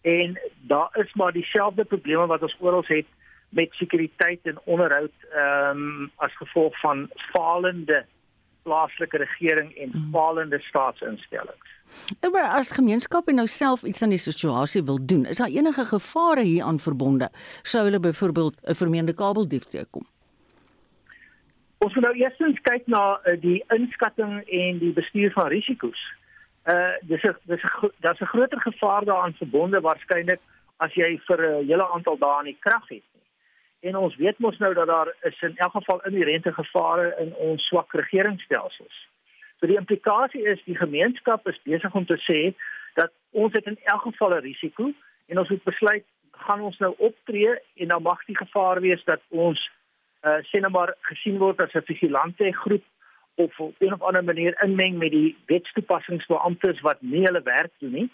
[0.02, 0.38] en
[0.70, 3.10] daar is maar dieselfde probleme wat ons oral het
[3.52, 8.06] met sekuriteit en onderhoud ehm um, as gevolg van falende
[8.64, 10.10] plaaslike regering en mm.
[10.12, 11.70] falende staatsinstellings.
[12.20, 15.86] Nou, maar as gemeenskappe nou self iets aan die situasie wil doen, is daar enige
[15.86, 17.30] gevare hieraan verbonde?
[17.62, 20.06] Sou hulle byvoorbeeld 'n vermeende kabeldief teekom?
[21.78, 26.02] Ons moet nou eerstens kyk na uh, die inskatting en die bestuur van risiko's.
[26.70, 30.40] Uh dis 'n dis 'n daar's 'n groter gevaar daaraan verbonde waarskynlik
[30.78, 33.04] as jy vir 'n hele aantal dae aan die krag het.
[33.82, 37.68] En ons weet mos nou dat daar is in elk geval inherente gevare in ons
[37.68, 39.08] swak regeringsstelsels.
[39.60, 42.40] So die implikasie is die gemeenskap is besig om te sê
[42.94, 44.92] dat ons het in elk geval 'n risiko
[45.28, 49.22] en ons moet besluit gaan ons nou optree en dan mag die gevaar wees dat
[49.30, 49.70] ons
[50.26, 52.84] uh, sê net maar gesien word as 'n vigilante groep
[53.36, 57.92] of op 'n of ander manier inmeng met die wetstoepassingsbeamptes wat nie hulle werk doen
[57.92, 58.10] nie.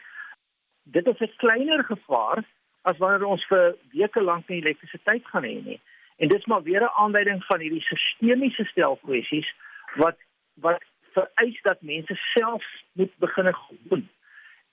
[0.84, 2.44] Dit is 'n kleiner gevaar
[2.90, 5.80] as wanneer ons vir weke lank nie elektrisiteit gaan hê nie.
[6.18, 9.50] En dit is maar weer 'n aanduiding van hierdie sistemiese stel kwessies
[9.96, 10.18] wat
[10.62, 13.56] wat vereis dat mense self moet begin
[13.90, 14.10] doen.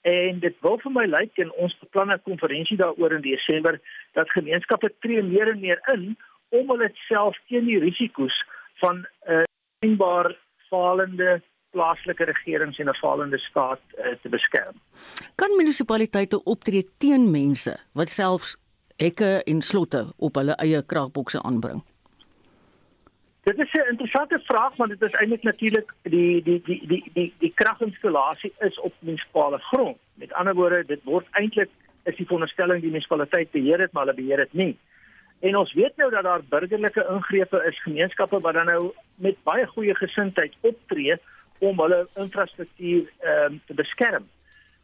[0.02, 3.80] En dit wil vir my lyk en ons beplan 'n konferensie daaroor in Desember
[4.12, 6.16] dat gemeenskappe tree meer en meer in
[6.48, 8.36] om hulle self teen die risiko's
[8.82, 9.44] van 'n uh,
[9.76, 10.36] skynbaar
[10.68, 11.42] falende
[11.74, 14.76] plaaslike regerings en 'n falende staat uh, te beskerm.
[15.34, 18.56] Kan munisipaliteite optree teen mense wat selfs
[18.96, 21.82] hekke en slotte op hulle eie kragbokse aanbring?
[23.44, 27.32] Dit is 'n interessante vraag want dit is eintlik natuurlik die die die die die
[27.38, 29.98] die kraginstallasie is op munisipale grond.
[30.14, 31.70] Met ander woorde, dit word eintlik
[32.04, 34.78] is die veronderstelling die munisipaliteit beheer dit, maar hulle beheer dit nie.
[35.40, 39.66] En ons weet nou dat daar burgerlike ingrepe is, gemeenskappe wat dan nou met baie
[39.66, 41.18] goeie gesindheid optree
[41.58, 44.28] om hulle infrastruktuur ehm um, te beskerm.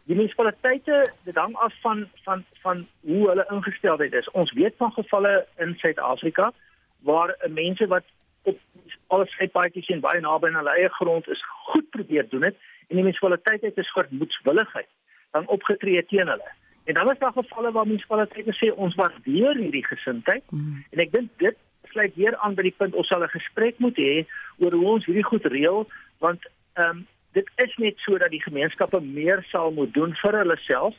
[0.05, 4.31] Die munisipaliteite, dit hang af van van van hoe hulle ingesteldheid is.
[4.31, 6.53] Ons weet van gevalle in Suid-Afrika
[7.01, 8.05] waar mense wat
[8.43, 8.59] op
[9.07, 12.57] alles uitpaadjies en baie naby aan hulle eie grond is goed probeer doen dit
[12.89, 14.89] en die munisipaliteit het 'n soort moedswilligheid
[15.31, 16.51] dan opgetree teen hulle.
[16.85, 20.85] En dan is daar gevalle waar munisipaliteite sê ons waardeer hierdie gesindheid mm.
[20.91, 21.57] en ek dink dit
[21.91, 24.27] sluit weer aan by die punt ons sal 'n gesprek moet hê
[24.59, 25.87] oor hoe ons hierdie goed reël
[26.19, 26.49] want
[26.81, 30.97] ehm um, dit is net sodat die gemeenskappe meer sal moet doen vir hulle self.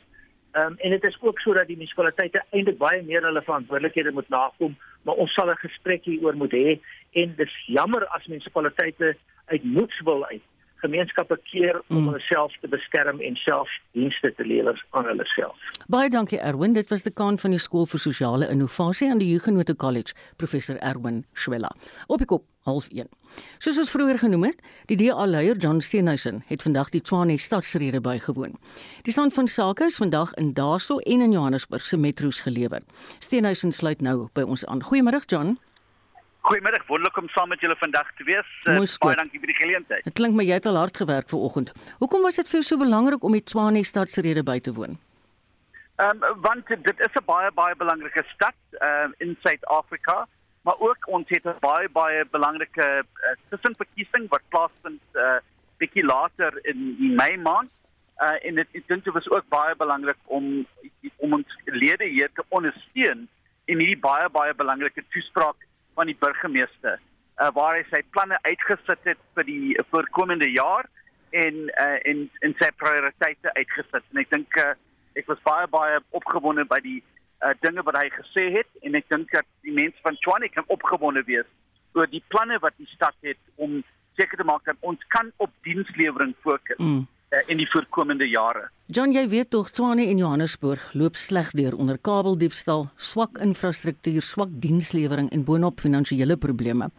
[0.52, 4.28] Ehm um, en dit is ook sodat die munisipaliteite eintlik baie meer hulle verantwoordelikhede moet
[4.28, 6.80] nakom, maar ons sal 'n gesprek hieroor moet hê
[7.22, 9.14] en dis jammer as munisipaliteite
[9.46, 10.42] uit moedswil uit
[10.82, 12.08] gemeenskappe keer om mm.
[12.08, 15.58] hulself te beskerm en self dienste te lewer aan hulle self.
[15.86, 19.76] Baie dankie Erwin, dit was dekaan van die skool vir sosiale innovasie aan die Huguenot
[19.76, 21.70] College, professor Erwin Schwella.
[22.06, 23.08] Op die kop half 1.
[23.58, 28.00] Soos ons vroeër genoem het, die DA leier John Steenhuisen het vandag die Tshwane stadsrede
[28.00, 28.58] bygewoon.
[29.02, 32.82] Die stand van sake is vandag in Daarso en in Johannesburg se metro's gelewer.
[33.18, 34.82] Steenhuisen sluit nou by ons aan.
[34.82, 35.58] Goeiemôre John.
[36.42, 38.48] Goeiemiddag, wonderlik om saam met julle vandag te wees.
[38.66, 40.02] Uh, baie dankie vir die geleentheid.
[40.08, 41.70] Dit klink my jy het al hard gewerk vir oggend.
[42.02, 44.74] Hoekom was dit vir jou so belangrik om die Tshwane stad se rede by te
[44.74, 44.98] woon?
[46.02, 50.26] Ehm um, want dit is 'n baie baie belangrike stad ehm uh, in Suid-Afrika,
[50.62, 55.38] maar ook ons het 'n baie baie belangrike uh, tussenverkiesing wat plaasvind 'n uh,
[55.78, 57.70] bietjie later in die Mei maand.
[58.22, 60.66] Uh en dit ek dink dit was ook baie belangrik om
[61.16, 63.28] om ons lede hier te ondersteun
[63.64, 65.56] in hierdie baie baie belangrike toespraak
[65.94, 67.00] van die burgemeester
[67.40, 70.88] uh, waar hy sy planne uitgesit het vir die voorkomende jaar
[71.30, 74.72] en uh, en en sy prioriteite uitgesit en ek dink uh,
[75.18, 77.00] ek was baie baie opgewonde by die
[77.42, 80.68] uh, dinge wat hy gesê het en ek dink dat die mense van Tshwane kan
[80.68, 81.48] opgewonde wees
[81.94, 83.82] oor die planne wat die stad het om
[84.16, 86.78] seker te maak dat ons kan op dienslewering fokus.
[86.78, 88.68] Mm uh, in die voorkomende jare.
[88.92, 94.52] John, jy weet tog Tshwane en Johannesburg loop sleg deur onder kabeldiefstal, swak infrastruktuur, swak
[94.64, 96.90] dienslewering en boonop finansiële probleme.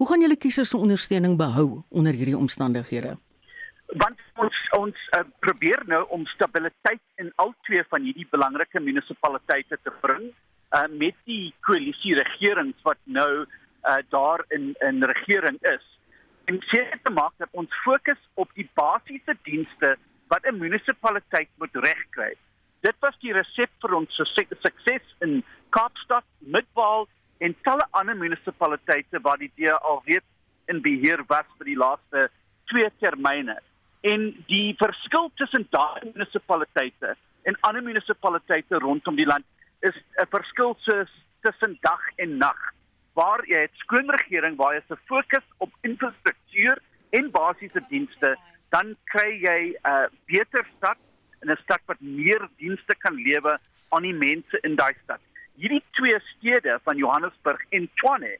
[0.00, 3.16] Hoe gaan julle kiesers se ondersteuning behou onder hierdie omstandighede?
[3.86, 9.78] Want ons ons uh, probeer nou om stabiliteit in al twee van hierdie belangrike munisipaliteite
[9.82, 15.84] te bring uh, met die koalisie regerings wat nou uh, daar in in regering is
[16.50, 19.96] en seker te maak dat ons fokus op die basiese dienste
[20.30, 22.34] wat 'n munisipaliteit moet regkry.
[22.80, 29.38] Dit was die resep vir ons sukses in Kaapstad, Midvaal en talle ander munisipaliteite waar
[29.38, 30.26] die DA al reeds
[30.66, 32.28] in beheer was vir die laaste
[32.64, 33.58] twee termyne.
[34.06, 37.16] En die verskil tussen daai munisipaliteite
[37.48, 39.46] en ander munisipaliteite rondom die land
[39.88, 42.60] is 'n verskil soos tussen dag en nag
[43.18, 46.78] waar jy het skoon regering waar jy se fokus op infrastruktuur
[47.10, 48.36] en basiese dienste,
[48.74, 50.98] dan kry jy 'n uh, beter stad
[51.40, 55.20] en 'n stad wat meer dienste kan lewe aan die mense in daai stad.
[55.56, 58.36] Hierdie twee stede van Johannesburg en Tshwane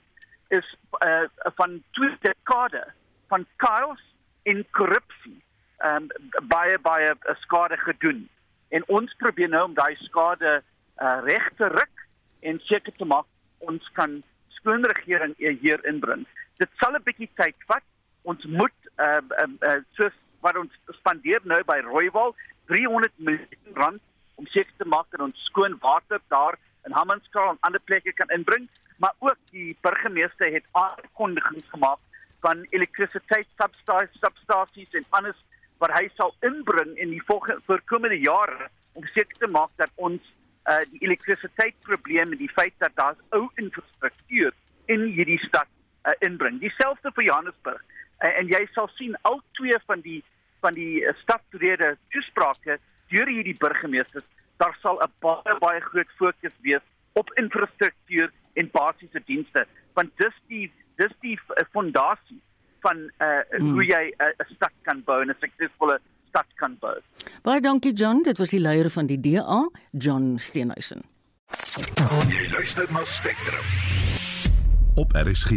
[0.49, 1.27] is uh,
[1.57, 2.85] van twee dekade
[3.29, 4.03] van chaos
[4.43, 5.43] en korrupsie
[5.85, 6.09] um,
[6.49, 8.29] baie baie skade gedoen.
[8.69, 12.07] En ons probeer nou om daai skade uh, reg te ruk
[12.41, 13.27] en seker te maak
[13.59, 14.23] ons kan
[14.59, 16.27] skoon regering hier inbring.
[16.59, 17.85] Dit sal 'n bietjie tyd vat.
[18.23, 22.35] Ons moet uh, uh, uh soos wat ons spandeer nou by Rooiwal
[22.67, 24.03] 300 miljoen rand
[24.35, 28.31] om seker te maak dat ons skoon water daar in Hammanskraal en ander plekke kan
[28.31, 28.69] inbring,
[29.03, 31.99] maar ook die burgemeester het aankondigings gemaak
[32.41, 35.41] van elektrisiteit substasies substasies en anders
[35.79, 40.23] wat hy sal inbring in die volgende voorkomende jare om seker te maak dat ons
[40.67, 44.55] uh die elektrisiteitsprobleem en die feit dat daar ou infrastruktuur
[44.87, 45.69] in hierdie stad
[46.07, 46.59] uh, inbring.
[46.63, 47.83] Dieselfde vir Johannesburg.
[48.23, 50.23] Uh, en jy sal sien al twee van die
[50.65, 52.79] van die uh, stadrede toesprake
[53.13, 54.25] deur hierdie burgemeesters,
[54.59, 60.35] daar sal 'n baie baie groot fokus wees op infrastruktuur en basiese dienste, want dis
[60.49, 61.39] die dis die
[61.73, 62.41] fondasie
[62.81, 63.73] van uh hmm.
[63.77, 66.97] hoe jy 'n uh, stad kan bou en 'n suksesvolle stad kan bou.
[67.43, 71.03] Baie dankie John, dit was die leier van die DA, John Steenhuisen.
[72.29, 73.65] Jy luister na Spectrum.
[74.97, 75.51] Op RSG.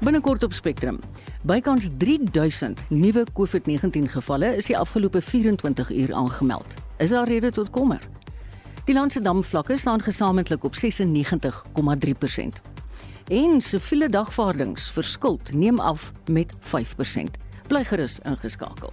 [0.00, 0.98] Binnekort op Spectrum.
[1.42, 6.74] Bykans 3000 nuwe COVID-19 gevalle is die afgelope 24 uur aangemeld.
[6.98, 8.00] Is daar rede tot kommer?
[8.84, 12.75] Die land se damvlakke staan gesamentlik op 96,3%.
[13.26, 17.40] En siviele dagvaardings vir skuld neem af met 5%.
[17.66, 18.92] Bly gerus ingeskakel.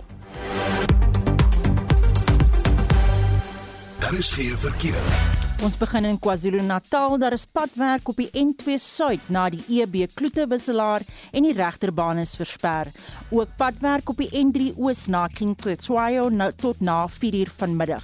[4.00, 5.43] Daar is geen verkeer.
[5.63, 10.43] Ons begin in KwaZulu-Natal, daar is padwerk op die N2 Suid na die EB Kloete
[10.52, 12.89] wisselaar en die regterbaan is versper.
[13.30, 16.28] Ook padwerk op die N3 Oos na King Tshwayo
[16.60, 18.04] tot na 4uur vanmiddag.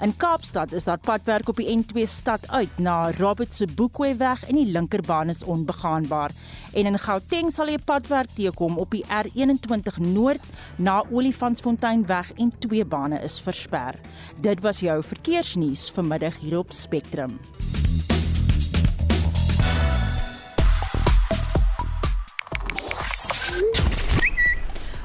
[0.00, 4.44] In Kaapstad is daar padwerk op die N2 stad uit na Robert se Boekway weg
[4.46, 6.30] en die linkerbaan is onbegaanbaar.
[6.72, 10.44] En in Gauteng sal jy padwerk teekom op die R21 Noord
[10.76, 13.98] na Olifantsfontein weg en twee bane is versper.
[14.40, 17.40] Dit was jou verkeersnuus vanmiddag hier op Spectrum.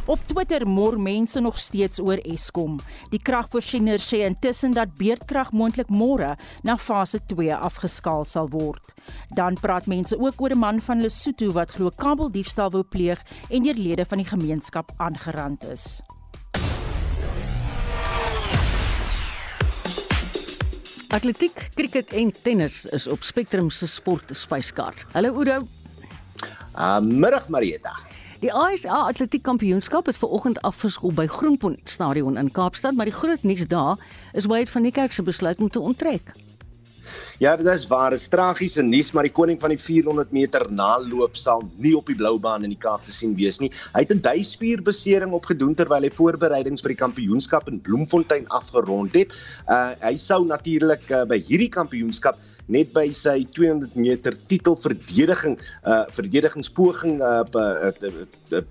[0.06, 2.80] Op Twitter mor mense nog steeds oor Eskom.
[3.10, 6.34] Die kragvoorsiener sê intussen dat beerdkrag moontlik môre
[6.68, 8.92] na fase 2 afgeskaal sal word.
[9.32, 13.63] Dan praat mense ook oor 'n man van Lesotho wat glo kabeldiefstal wou pleeg en
[13.63, 16.02] deur lede van die gemeenskap aangerand is.
[21.08, 25.06] Atletiek, kriket en tennis is op Spectrum se sportspyskaart.
[25.12, 25.63] Hallo Oudo.
[26.76, 28.12] Uh, middag Marieta.
[28.44, 33.44] Die ASA Atletiek Kampioenskap het vanoggend afgeskop by Groenpoort Stadion in Kaapstad, maar die groot
[33.48, 34.02] nuus daar
[34.36, 36.34] is Wade van Niekerk se besluit om te onttrek.
[37.40, 41.38] Ja, dit is waar, is tragiese nuus, maar die koning van die 400 meter naloop
[41.40, 43.72] sal nie op die blou baan in die Kaap te sien wees nie.
[43.94, 49.32] Hy het 'n duispierbesering opgedoen terwyl hy voorbereidings vir die kampioenskap in Bloemfontein afgerond het.
[49.68, 52.36] Uh hy sou natuurlik uh, by hierdie kampioenskap
[52.67, 58.12] net by sy 200 meter titelverdediging uh verdedigingspoging uh, uh, uh,
[58.60, 58.62] uh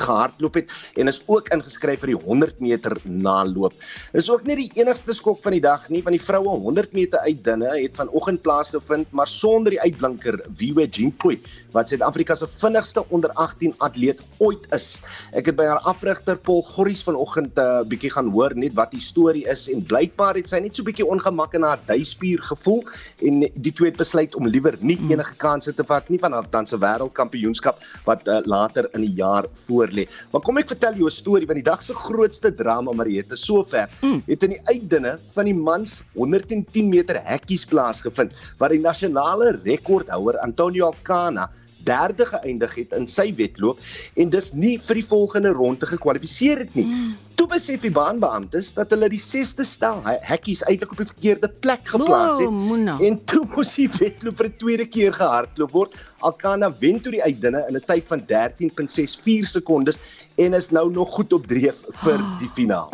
[0.00, 3.74] gehardloop het en is ook ingeskryf vir die 100 meter naloop.
[4.16, 7.24] Is ook nie die enigste skok van die dag nie, want die vroue 100 meter
[7.26, 11.38] uitdinne het vanoggend plaasgevind, maar sonder die uitblinker Viwe Jinkwe
[11.74, 15.00] wat Suid-Afrika se vinnigste onder 18 atleet ooit is.
[15.36, 18.90] Ek het by haar afrigter Paul Gorries vanoggend 'n uh, bietjie gaan hoor net wat
[18.90, 22.82] die storie is en blykbaar het sy net so bietjie ongemak in haar duispier gevoel
[23.22, 25.12] en die twee het besluit om liewer nie hmm.
[25.14, 29.48] enige kansse te vat nie van dan se wêreldkampioenskap wat uh, later in die jaar
[29.66, 30.06] voorlê.
[30.32, 33.88] Maar kom ek vertel jou 'n storie van die dag se grootste drama Mariette sover
[34.02, 34.22] mm.
[34.26, 40.38] het in die uitdinne van die mans 110 meter hekkies plaasgevind waar die nasionale rekordhouer
[40.38, 41.50] Antonio Alcana
[41.84, 43.80] derde geëindig het in sy wedloop
[44.20, 46.86] en dis nie vir die volgende ronde gekwalifiseer het nie.
[46.86, 47.12] Mm.
[47.40, 51.86] Toe besef die baanbeamptes dat hulle die 6ste stel hekkies eintlik op die verkeerde plek
[51.88, 55.96] geplaas het oh, en toe moes die wedloop vir 'n tweede keer gehardloop word.
[56.20, 60.00] Alkana wen toe die uitdinne in 'n tyd van 13.64 sekondes
[60.36, 62.90] en is nou nog goed op dreef vir die finaal.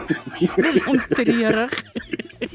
[0.66, 1.72] Dis ontreurig.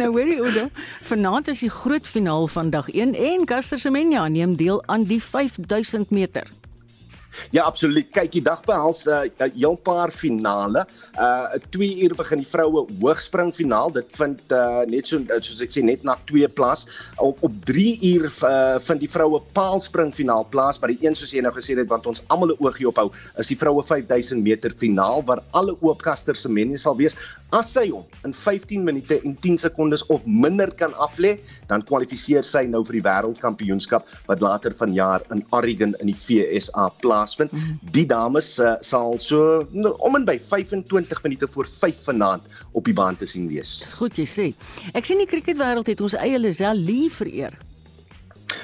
[0.00, 0.68] nou hoorie Oudo,
[1.02, 5.22] vanaand is die groot finaal van dag 1 en Caster Semenya neem deel aan die
[5.22, 6.48] 5000 meter.
[7.50, 8.10] Ja, absoluut.
[8.14, 10.86] Kyk, die dag behels 'n uh, heel paar finale.
[11.18, 13.92] Uh 2 uur begin die vroue hoogspring finaal.
[13.92, 16.86] Dit vind uh net so soos ek sê net na 2 plaas.
[17.16, 21.32] Op op 3 uur uh vind die vroue paalspring finaal plaas, maar die een soos
[21.32, 24.42] jy nou gesê het want ons almal 'n oogie op hou, is die vroue 5000
[24.42, 27.16] meter finaal waar alle oopkaster se mense sal wees.
[27.50, 31.32] As sy hom in 15 minute en 10 sekondes of minder kan aflê,
[31.66, 36.86] dan kwalifiseer sy nou vir die wêreldkampioenskap wat later vanjaar in Oregon in die VSA
[37.02, 37.54] plaasvind.
[37.96, 42.86] Die dames uh, sal so nou, om en by 25 minute voor 5 vanaand op
[42.86, 43.80] die baan te sien wees.
[43.82, 44.46] Dis goed jy sê.
[44.94, 47.58] Ek sien die cricketwêreld het ons eie Lisel Lee vereer.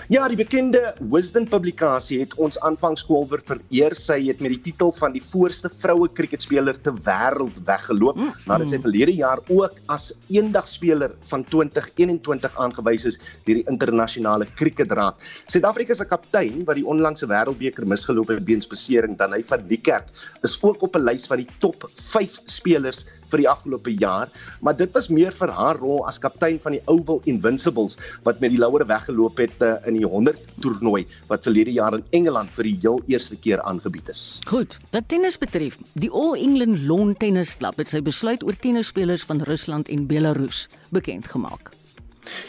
[0.06, 3.94] Ja, die bekende Wisdom publikasie het ons aanvangskolwer vereer.
[3.98, 8.44] Sy het met die titel van die voorste vroue kriketspeler ter wêreld weggeloop mm.
[8.46, 13.18] nadat sy verlede jaar ook as eendagspeler van 2021 aangewys is
[13.48, 15.26] deur die internasionale kriketraad.
[15.50, 20.10] Suid-Afrika se kaptein wat die onlangse wêreldbeker misgeloop het weens besering, Danai van Niekerk,
[20.46, 24.76] is ook op 'n lys van die top 5 spelers vir die afgelope jaar, maar
[24.76, 28.60] dit was meer vir haar rol as kaptein van die Oval Invincibles wat met die
[28.62, 32.76] Louere weggeloop het uh, in die 100 toernooi wat verlede jaar in Engeland vir die
[32.82, 34.40] heel eerste keer aangebied is.
[34.48, 39.26] Goed, wat tennis betref, die All England Lawn Tennis Club het sy besluit oor tennisspelers
[39.28, 41.72] van Rusland en Belarus bekend gemaak.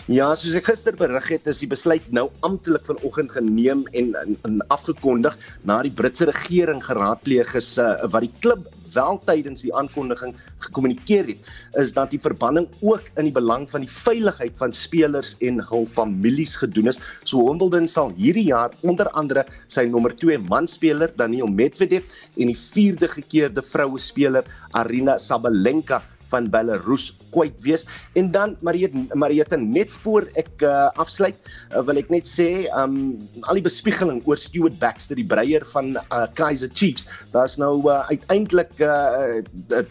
[0.09, 4.37] Ja, soos ek gister berig het, is die besluit nou amptelik vanoggend geneem en, en,
[4.47, 5.37] en afgekondig
[5.69, 8.65] na die Britse regering geraadpleeg is uh, wat die klub
[8.97, 10.33] wel tydens die aankondiging
[10.65, 15.35] gekommunikeer het, is dat die verbanning ook in die belang van die veiligheid van spelers
[15.45, 17.01] en hul families gedoen is.
[17.23, 22.05] So Wimbledon sal hierdie jaar onder andere sy nommer 2 manspeler Daniel Medvedev
[22.37, 27.85] en die vierde gekeerde vroue speler Arina Sabalenka van Belarus kwyt wees.
[28.19, 31.37] En dan Marieta Marieta net voor ek uh, afsluit,
[31.71, 35.95] uh, wil ek net sê, um al die bespiegeling oor Stuart Baxter, die breier van
[35.97, 37.07] uh, Kaizer Chiefs.
[37.33, 39.41] Daar's nou uh, uiteindelik uh,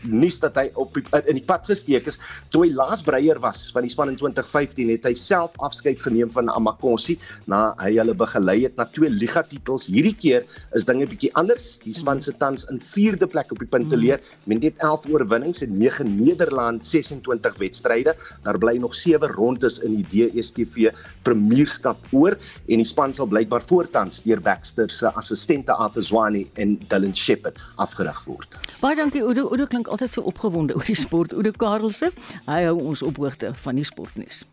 [0.02, 2.20] nuus dat hy op uh, in die pad gesteek is.
[2.54, 6.30] Toe hy laas breier was van die span in 2015, het hy self afskeid geneem
[6.32, 7.18] van Amakosi
[7.50, 9.86] na hy hulle begelei het na twee liga titels.
[9.90, 10.46] Hierdie keer
[10.76, 11.76] is dinge bietjie anders.
[11.84, 15.76] Die span se tans in 4de plek op die punteleer met net 11 oorwinnings en
[15.78, 18.16] 9 Nederland 26 wedstryde.
[18.42, 20.90] Daar bly nog 7 rondes in die DStv
[21.22, 27.16] Premierskap oor en die span sal blykbaar voortans deur Baxter se assistente Afzwani en Dylan
[27.16, 28.58] Shepherd afgerig word.
[28.80, 29.48] Baie dankie Oudo.
[29.50, 31.34] Oudo klink altyd so opgewonde oor die sport.
[31.36, 32.12] Oudo Karelse,
[32.46, 34.44] hy hou ons op hoogte van die sportnuus.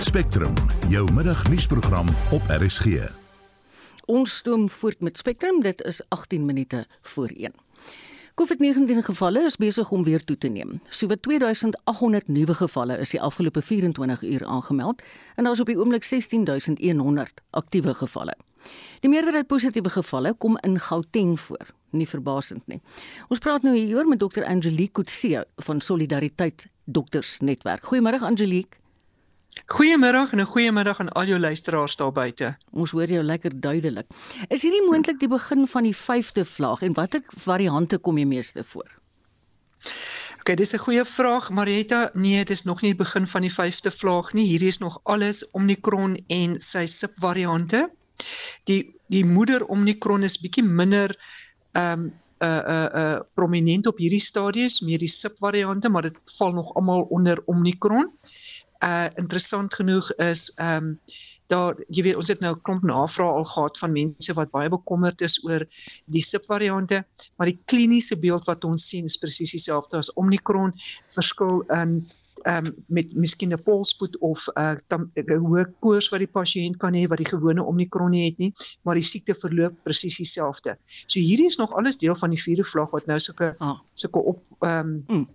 [0.00, 0.54] Spectrum,
[0.88, 3.19] jou middagnuusprogram op RSG.
[4.10, 5.60] Ons stoom voort met Spectrum.
[5.62, 7.52] Dit is 18 minute voor 1.
[8.34, 10.80] COVID-19 gevalle is besig om weer toe te neem.
[10.88, 15.02] Sowat 2800 nuwe gevalle is die afgelope 24 uur aangemeld
[15.36, 18.34] en daar is op die oomblik 16100 aktiewe gevalle.
[19.00, 21.70] Die meerderheid positiewe gevalle kom in Gauteng voor.
[21.90, 22.80] Nie verbasend nie.
[23.28, 24.42] Ons praat nou hier oor met Dr.
[24.42, 27.86] Angelique Kutse van Solidariteit Dokters Netwerk.
[27.86, 28.79] Goeiemôre Angelique.
[29.70, 32.56] Goeiemiddag en 'n goeiemiddag aan al jou luisteraars daar buite.
[32.70, 34.06] Ons hoor jou lekker duidelik.
[34.48, 38.64] Is hierdie moontlik die begin van die 5de vlaag en watter variante kom jy meeste
[38.64, 38.90] voor?
[40.38, 42.10] OK, dis 'n goeie vraag, Marietta.
[42.14, 44.46] Nee, dit is nog nie die begin van die 5de vlaag nie.
[44.46, 47.90] Hierdie is nog alles Omicron en sy subvariante.
[48.64, 51.16] Die die moeder Omicron is bietjie minder
[51.72, 56.52] ehm um, uh uh uh prominent op hierdie stadium, meer die subvariante, maar dit val
[56.52, 58.18] nog almal onder Omicron
[58.84, 60.98] uh interessant genoeg is ehm um,
[61.50, 64.68] daar jy weet ons het nou 'n klomp navrae al gehad van mense wat baie
[64.68, 65.66] bekommerd is oor
[66.06, 67.04] die subvariante
[67.36, 70.72] maar die kliniese beeld wat ons sien is presies dieselfde as Omicron
[71.16, 72.06] verskil in
[72.44, 76.94] ehm um, met miskien 'n polspoed of 'n uh, hoë koors wat die pasiënt kan
[76.94, 78.52] hê wat die gewone Omicron nie het nie
[78.82, 80.78] maar die siekte verloop presies dieselfde.
[81.06, 83.78] So hierdie is nog alles deel van die vierde vlak wat nou sulke ah.
[83.94, 85.28] sulke op ehm um, mm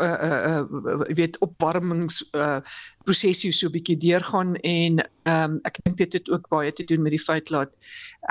[0.00, 0.18] uh
[0.50, 2.60] uh jy weet opwarmings uh
[3.06, 6.84] prosesse so 'n bietjie deurgaan en ehm um, ek dink dit het ook baie te
[6.84, 7.70] doen met die feit dat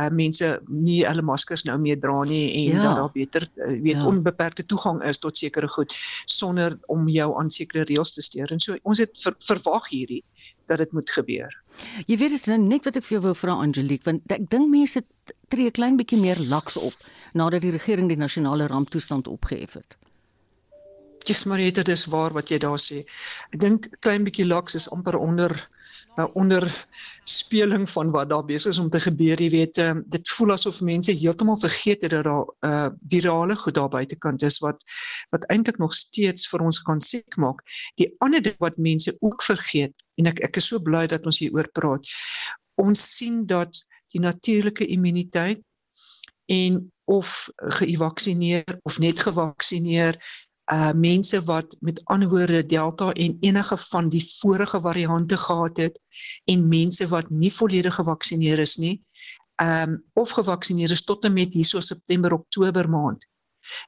[0.01, 2.84] uh mense nie hulle maskers nou meer dra nie en ja.
[2.84, 4.05] dat daar beter uh, weet ja.
[4.05, 5.95] onbeperkte toegang is tot sekere goed
[6.26, 10.24] sonder om jou aan sekere reëls te steur en so ons het ver, verwag hierdie
[10.66, 11.51] dat dit moet gebeur.
[12.05, 14.49] Jy weet dit is nou net wat ek vir jou wou vra Angelique want ek
[14.49, 15.03] dink mense
[15.47, 16.93] tree 'n klein bietjie meer laks op
[17.34, 19.97] nadat die regering die nasionale ramptoestand opgehef het.
[21.26, 23.03] Jy's maar net dit is waar wat jy daar sê.
[23.53, 25.55] Ek dink klein bietjie laks is amper onder
[26.15, 26.86] uh, onder
[27.23, 29.41] speling van wat daar besig is om te gebeur.
[29.41, 33.76] Jy weet, uh, dit voel asof mense heeltemal vergeet het dat daar uh, virale goed
[33.76, 34.84] daar buitekant is wat
[35.30, 37.61] wat eintlik nog steeds vir ons kan siek maak.
[37.99, 41.41] Die ander ding wat mense ook vergeet en ek ek is so bly dat ons
[41.43, 42.07] hieroor praat.
[42.82, 45.63] Ons sien dat die natuurlike immuniteit
[46.51, 50.17] en of gevaksinneer of net gevaksinneer
[50.74, 55.99] uh mense wat met anderwoorde delta en enige van die vorige variante gehad het
[56.45, 58.95] en mense wat nie volledig gevaksinneer is nie
[59.61, 63.28] um of gevaksinneer is tot en met hierso September Oktober maand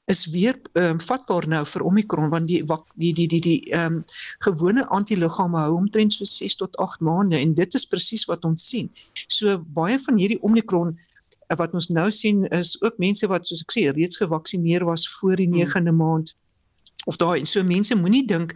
[0.05, 2.61] is weer um vatbaar nou vir Omicron want die
[2.95, 4.03] die die die die um
[4.45, 8.69] gewone antiliggame hou omtrent so 6 tot 8 maande en dit is presies wat ons
[8.69, 8.89] sien.
[9.27, 13.63] So baie van hierdie Omicron uh, wat ons nou sien is ook mense wat soos
[13.65, 16.01] ek sê reeds gevaksinneer was voor die 9de hmm.
[16.01, 16.35] maand
[17.07, 18.53] of daai so mense moenie dink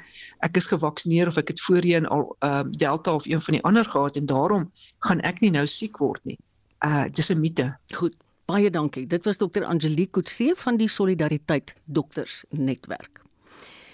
[0.48, 3.64] ek is gevaksinereer of ek het voorheen al ehm uh, delta of een van die
[3.64, 4.68] ander gehad en daarom
[5.08, 6.38] gaan ek nie nou siek word nie.
[6.86, 7.72] Uh dis 'n mite.
[7.96, 8.16] Goed.
[8.46, 9.08] Baie dankie.
[9.08, 13.22] Dit was dokter Angelique Kutse van die Solidariteit Dokters Netwerk.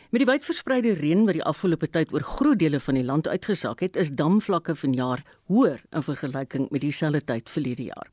[0.09, 3.79] Met die wydverspreide reën wat die afgelope tyd oor groot dele van die land uitgesak
[3.83, 8.07] het, is damvlakke vanjaar hoër in vergelyking met dieselfde tyd verlede jaar.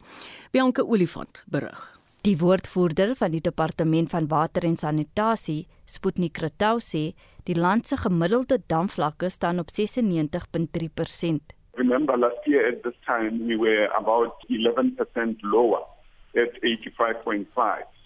[0.51, 1.93] Bianca Olifant berig.
[2.25, 7.11] Die woordvoerder van die departement van water en sanitasie, Sputnik Kratau sê,
[7.45, 11.53] die land se gemiddelde damvlakke staan op 96.3%.
[11.77, 15.85] Remember last year at this time we were about 11% lower
[16.33, 17.45] at 85.5.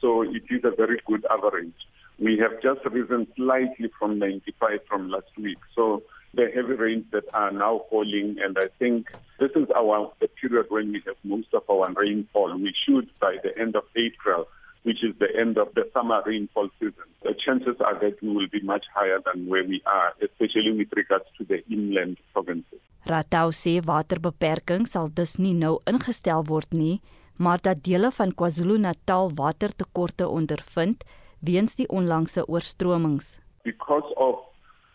[0.00, 1.86] So it is a very good average.
[2.18, 5.62] We have just risen slightly from 95 from last week.
[5.76, 6.02] So
[6.34, 9.08] the heavy rains that are now falling, and I think
[9.38, 12.56] this is our the period when we have most of our rainfall.
[12.56, 14.46] We should by the end of April,
[14.82, 17.08] which is the end of the summer rainfall season.
[17.22, 20.88] The chances are that we will be much higher than where we are, especially with
[20.94, 22.80] regards to the inland provinces.
[23.06, 27.00] Ratau sê waterbeperking sal dus nie nou ingestel word nie,
[27.38, 31.04] maar dat dele van KwaZulu-Natal watertekorte ondervind
[31.40, 33.38] weens die onlangse oorstromings.
[33.64, 34.47] Because of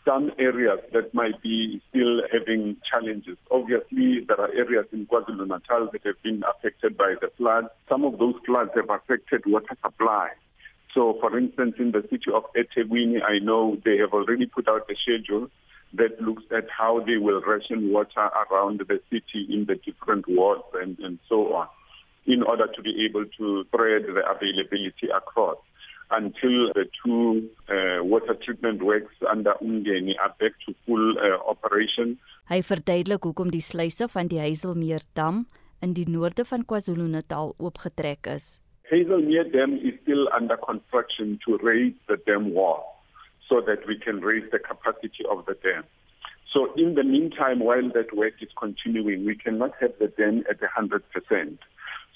[0.05, 3.37] some areas that might be still having challenges.
[3.49, 7.67] Obviously, there are areas in KwaZulu-Natal that have been affected by the floods.
[7.87, 10.29] Some of those floods have affected water supply.
[10.93, 14.89] So, for instance, in the city of eThekwini, I know they have already put out
[14.89, 15.49] a schedule
[15.93, 20.63] that looks at how they will ration water around the city in the different wards
[20.73, 21.67] and, and so on
[22.25, 25.57] in order to be able to spread the availability across.
[26.13, 32.17] Until the two uh, water treatment works under Umgeni are back to full uh, operation.
[32.51, 35.45] Hy verduidelik hoekom die sluise van die Hazelmeer dam
[35.83, 38.59] in die noorde van KwaZulu-Natal oopgetrek is.
[38.91, 42.83] Hazelmeer dam is still under construction to raise the dam wall
[43.49, 45.83] so that we can raise the capacity of the dam.
[46.53, 50.59] So in the meantime while that work is continuing we cannot have the dam at
[50.61, 51.57] 100%.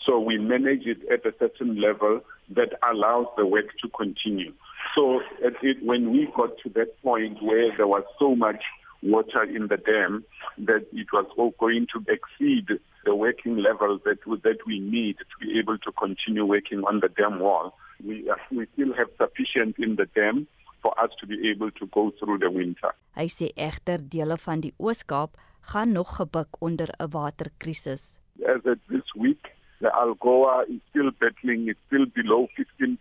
[0.06, 2.22] So we manage it at a certain level
[2.56, 4.54] that allows the work to continue.
[4.95, 8.64] So it, when we got to that point where there was so much
[9.04, 10.24] water in the dam
[10.58, 15.45] that it was all going to exceed the working level that that we need to
[15.45, 17.78] be able to continue working on the dam wall.
[18.04, 20.48] We we still have sufficient in the dam
[20.82, 22.91] for us to be able to go through the winter.
[23.18, 25.38] Hy sê egter dele van die Oos-Kaap
[25.72, 28.18] gaan nog gebuk onder 'n waterkrisis.
[28.45, 32.97] As of this week, the Algoa is still battling, it's still below 15%,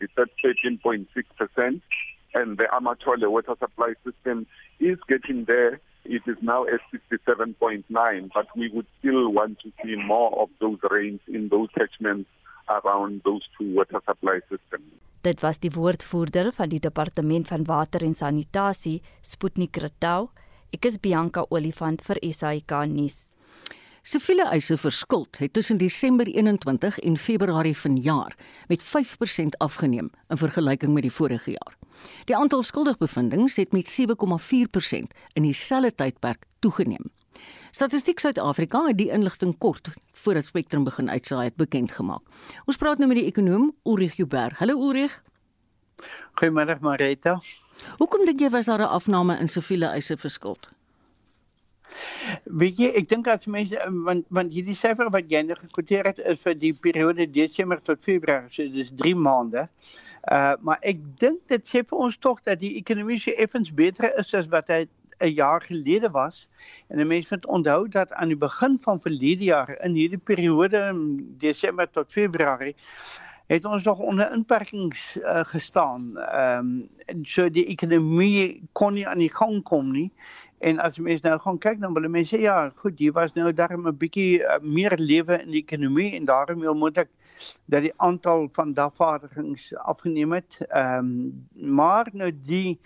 [0.00, 1.80] it's at 13.6%,
[2.34, 4.46] and the Amatole water supply system
[4.78, 5.80] is getting there.
[6.04, 10.78] It is now at 67.9, but we would still want to see more of those
[10.90, 12.28] rains in those catchments
[12.68, 14.92] around those two water supply systems.
[15.20, 20.30] Dit was die woordvoerder van die Departement van Water en Sanitasie, Sputnik Ratau.
[20.72, 23.29] Ek is Bianca Olifant vir SAK nuus.
[24.00, 28.36] Siviele eise vir skuld het tussen Desember 21 en Februarie vanjaar
[28.68, 31.76] met 5% afgeneem in vergelyking met die vorige jaar.
[32.24, 37.10] Die aantal skuldigbevindings het met 7,4% in dieselfde tydperk toegeneem.
[37.70, 42.24] Statistiek Suid-Afrika het die inligting kort voordat Spectrum begin uitsaai het bekend gemaak.
[42.64, 44.56] Ons praat nou met die ekonom Ulrich Huber.
[44.56, 45.20] Hallo Ulrich.
[46.40, 47.40] Goeiemôre Marita.
[47.98, 50.70] Hoekom dink jy was daar 'n afname in siviele eise vir skuld?
[52.44, 56.22] Weet jy, ek dink as mense want want hierdie syfer wat jy nou gekwoteer het
[56.32, 59.66] is vir die periode Desember tot Februarie, so dis 3 maande.
[60.30, 64.12] Uh maar ek dink dit sê vir ons tog dat die ekonomie se effens beter
[64.20, 64.86] is as wat hy
[65.20, 66.48] 'n jaar gelede was.
[66.88, 70.94] En mense moet onthou dat aan die begin van verlede jaar in hierdie periode
[71.38, 72.74] Desember tot Februarie
[73.50, 76.16] het ons nog onder inperkings uh, gestaan.
[76.18, 80.12] Ehm um, so die ekonomie kon nie aan die gang kom nie
[80.60, 83.32] En as jy mens nou gaan kyk dan wil mense sê ja, goed, hier was
[83.34, 87.08] nou darm 'n bietjie uh, meer lewe in die ekonomie en daarom moet ek
[87.72, 90.60] dat die aantal van dagvaardigings afgeneem het.
[90.68, 91.32] Ehm um,
[91.80, 92.78] maar nou die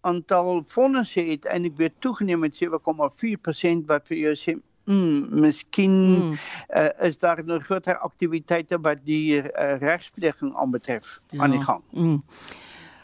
[0.00, 6.38] aantal fondse het eintlik weer toegeneem met 7,4% wat vir jou sê Mm, miskien mm.
[6.68, 11.42] Uh, is daar nog groter aktiwiteite wat die uh, regspleging aanbetref ja.
[11.42, 11.82] aan die gang.
[11.90, 12.22] Mm.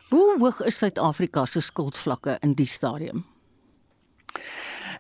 [0.09, 3.25] Hoe hoog is Suid-Afrika se skuldvlakke in die stadium?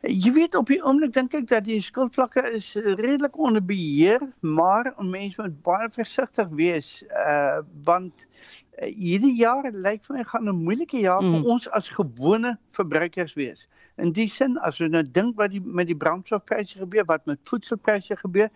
[0.03, 4.91] Jy weet op die oomblik dink ek dat die skuldvlakke is redelik onder beheer, maar
[4.99, 10.64] mense moet baie versigtig wees uh want uh, hierdie jaar lyk vir my gaan 'n
[10.64, 11.37] moeilike jaar mm.
[11.37, 13.68] vir ons as gewone verbruikers wees.
[13.97, 17.38] In die sin as ons nou dink wat die met die brandstofpryse gebeur, wat met
[17.49, 18.49] voedselpryse gebeur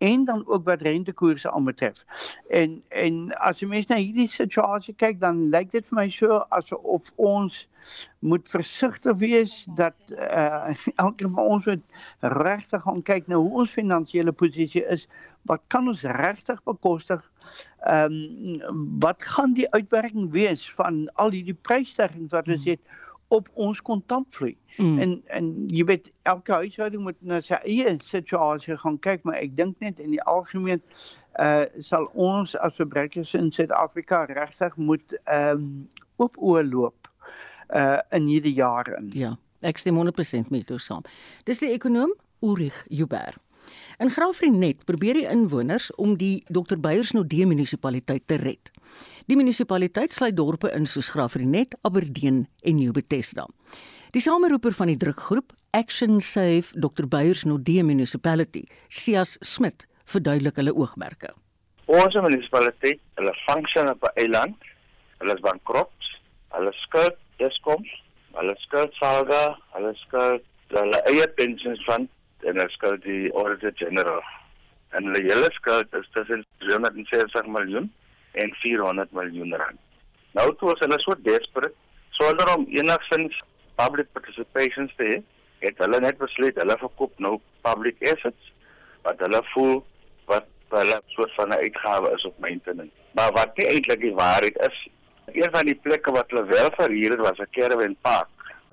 [0.00, 2.04] en dan ook wat rentekoerse aanbetref.
[2.48, 6.38] En en as jy mens na hierdie situasie kyk, dan lyk dit vir my so
[6.56, 7.58] asof ons
[8.24, 11.84] moet versigtig wees dat uh elkeen van ons moet
[12.40, 15.04] regtig gaan kyk na hoe ons finansiële posisie is.
[15.48, 17.20] Wat kan ons regtig bekostig?
[17.84, 18.16] Ehm
[18.72, 22.72] um, wat gaan die uitwerking wees van al hierdie prysstygings wat ons hmm.
[22.72, 22.80] het?
[22.88, 24.56] Hmm op ons kontantvloei.
[24.76, 24.98] Mm.
[24.98, 29.54] En en jy weet elke huishouding moet na sy eie situasie gaan kyk, maar ek
[29.58, 30.82] dink net in die algemeen
[31.38, 35.68] uh sal ons as verbruikers in Suid-Afrika regtig moet ehm um,
[36.16, 37.10] op oorloop
[37.74, 38.98] uh in hierdie jare.
[39.14, 41.06] Ja, ek stem 100% met jou saam.
[41.46, 43.38] Dis die ekonom Ulrich Huber.
[44.00, 48.70] In Graafrenet probeer die inwoners om die Dr Beyersnodde munisipaliteit te red.
[49.30, 53.44] Die munisipaliteit sluit dorpe in soos Graafrenet, Aberdeen en New Bethesda.
[54.10, 61.30] Die sameroeper van die drukgroep Action Save Dr Beyersnodde Municipality, Sias Smit, verduidelik hulle oogmerke.
[61.86, 64.58] Ons munisipaliteit, hulle funksie op 'n eiland,
[65.22, 66.10] hulle is bankrot,
[66.56, 67.86] hulle skuld Eskom,
[68.34, 70.42] hulle skuld Salga, hulle skuld
[70.74, 72.10] hulle eie pensioenfonds
[72.42, 74.22] en hulle skuld die Auditor General.
[74.90, 77.92] En hulle hele skuld is tussen 360 miljoen
[78.32, 79.78] en 400 miljoen rand.
[80.32, 81.74] Nou toe is hulle so desperate
[82.10, 83.36] sonder om enigsins
[83.80, 85.18] public participation te hê,
[85.64, 88.52] het hulle net besluit hulle verkoop nou public assets
[89.06, 89.76] wat hulle voel
[90.30, 92.94] wat hulle soort van 'n uitgawe is op maintenance.
[93.12, 94.88] Maar wat nie eintlik die waarheid is,
[95.32, 98.28] een van die plekke wat hulle wel verhuur het was 'n caravan park.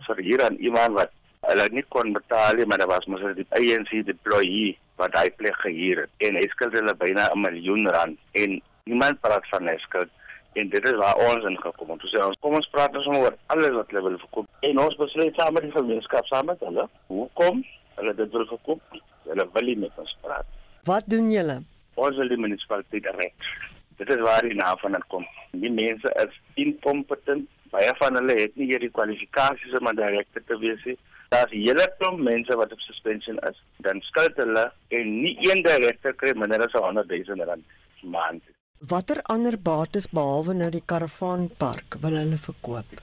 [0.08, 3.46] vir hier aan iemand wat hulle nie kon betaal nie, maar dit was mos 'n
[3.50, 8.20] ANC deployee wat hy plek gehuur het en hy skuld hulle byna 'n miljoen rand
[8.32, 10.12] en niemand praat van skuld
[10.58, 12.04] en dit is waar ons ingekom het.
[12.04, 15.00] Ons sê ons kom ons praat ons oor alles wat hulle wil verkoop en ons
[15.02, 17.64] besluit saam met die gemeenskap saam met hulle hoekom
[18.00, 19.02] hulle dit wil verkoop.
[19.28, 20.48] Hulle wil nie met ons praat.
[20.88, 21.60] Wat doen julle?
[21.96, 23.52] Ons wil die munisipaliteit direk.
[24.00, 25.26] Dit is waar die naam van kom.
[25.52, 27.50] Die mense is incompetent.
[27.74, 30.98] Baie van hulle het nie hierdie kwalifikasies om 'n direkteur te wees nie
[31.30, 33.58] Daar's hele klomp mense wat op suspension is.
[33.84, 37.66] Dan skuld hulle en nie een direkte kry minder as 100 000 rand
[38.02, 38.44] maand.
[38.80, 43.00] Watter ander bates behalwe nou die karavaanpark wil hulle verkoop?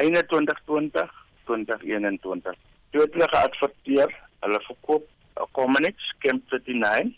[0.00, 1.10] Einde 2020,
[1.44, 2.54] 2021.
[2.90, 5.04] Toe het hulle geadverteer, hulle verkoop
[5.52, 7.12] Commonix Camp 39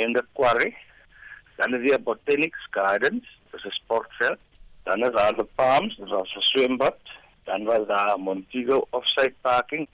[0.00, 0.72] en the Quarry.
[1.58, 4.40] Dan is daar Botanics Gardens, dis 'n sportveld.
[4.84, 6.98] Dan is daar the Palms, dis 'n swembad.
[7.44, 9.88] Dan was daar Montego Offside Parking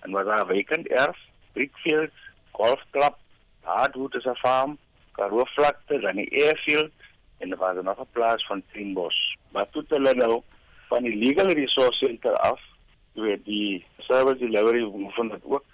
[0.00, 1.18] en was daar vacant erf,
[1.52, 2.16] Brickfields,
[2.52, 3.16] Golf Club,
[3.60, 4.78] Hardwood is 'n farm,
[5.12, 6.92] Karoo vlakte, dan die airfield
[7.38, 9.36] en daar was nog 'n plaas van Trinbos.
[9.52, 10.42] Maar toe hulle nou
[10.88, 12.60] van die Legal Resource Center af,
[13.12, 15.64] weet die service delivery van dit ook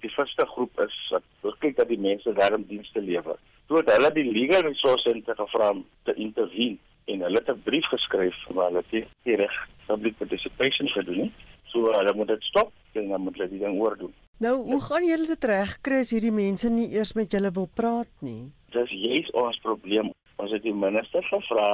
[0.00, 0.96] die eerste groep is
[1.42, 3.38] wat kyk dat die mense daarin dienste lewer.
[3.66, 7.62] Toe het hulle die Legal Resource Center gevra om te intervene en hulle het 'n
[7.62, 11.32] brief geskryf waar hulle die reg public participation gedoen het.
[11.64, 14.14] So hulle moet dit stop en dan moet hulle dit dan oordoen.
[14.38, 18.10] Nou, hoe gaan julle dit regkry as hierdie mense nie eers met julle wil praat
[18.20, 18.52] nie?
[18.74, 20.12] Dis juist ons probleem.
[20.36, 21.72] Ons het die minister gevra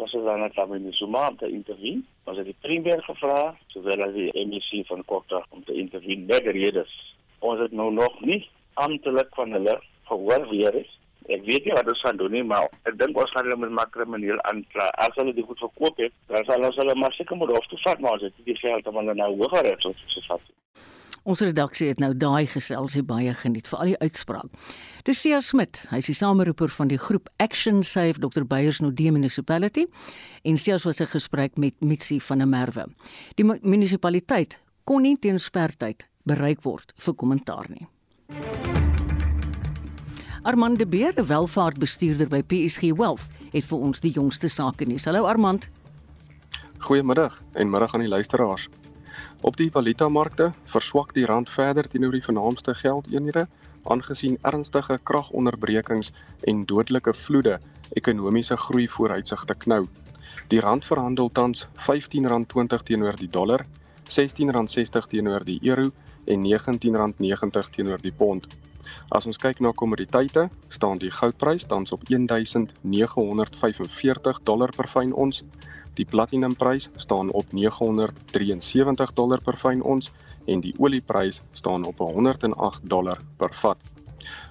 [0.00, 2.00] ons het dan net aan die Zuma om te intervene.
[2.24, 6.46] Ons het die premier gevra, sowel as die MEC van Kokta om te intervene met
[6.46, 6.94] die redes
[7.40, 10.90] ons het nou nog nie amptelik van hulle gehoor weer is.
[11.30, 13.74] Ek weet nie wat ons gaan doen nie, maar ek dink ons gaan hulle met
[13.76, 14.88] maar krimineel aankla.
[15.04, 17.78] As hulle dit goed verkoop het, dan sal ons hulle maar seker moet hof toe
[17.84, 20.48] vat, maar ons het nie geld om hulle nou hoër regs te vat.
[21.28, 24.48] Ons redaksie het nou daai gesels hy baie geniet vir al die uitspraak.
[25.04, 29.12] Dis Sia Smit, hy is die sameroeper van die groep Action Save Dr Beyers Nodie
[29.12, 29.84] Municipality
[30.48, 32.86] en Sia was 'n gesprek met Mitsi van der Merwe.
[33.36, 37.86] Die munisipaliteit kon nie teen spertyd bereik word vir kommentaar nie.
[40.42, 45.04] Armand de Beer, welvaartbestuurder by PSG Wealth, het vir ons die jongste sake nuus.
[45.04, 45.68] Hallo Armand.
[46.78, 48.68] Goeiemiddag en middag aan die luisteraars.
[49.40, 53.46] Op die valutamarkte verswak die rand verder teenoor die vernaamste geldeenhede
[53.88, 56.10] aangesien ernstige kragonderbrekings
[56.52, 57.54] en dodelike vloede
[57.96, 59.86] ekonomiese groei vooruitsigte knou.
[60.52, 63.64] Die rand verhandel tans R15.20 teenoor die dollar,
[64.10, 65.88] R16.60 teenoor die euro
[66.26, 68.46] en R19.90 teenoor die pond.
[69.10, 75.44] As ons kyk na kommoditeite, staan die goudprys tans op 1945 dollar per fyn ons.
[75.94, 80.10] Die platinumprys staan op 973 dollar per fyn ons
[80.46, 83.78] en die olieprys staan op 108 dollar per vat.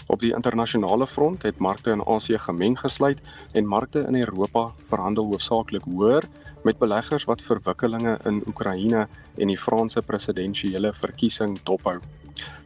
[0.10, 3.22] Op die internasionale front het markte in Asië gemeng gesluit
[3.52, 6.26] en markte in Europa verhandel hoofsaaklik hoër
[6.64, 12.00] met beleggers wat verwikkelinge in Oekraïne en die Franse presidentsiële verkiesing dophou.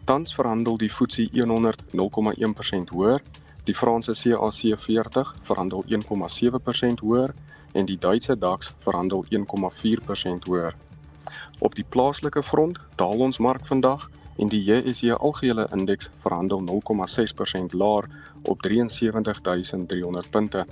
[0.06, 3.22] Tans verhandel die FTSE 100 0,1% hoër,
[3.64, 7.34] die Franse CAC 40 verhandel 1,7% hoër
[7.72, 10.76] en die Duitse DAX verhandel 1,4% hoër.
[11.60, 17.78] Op die plaaslike front daal ons mark vandag en die JSE algehele indeks verhandel 0,6%
[17.80, 18.10] laer
[18.42, 20.66] op 73300 punte.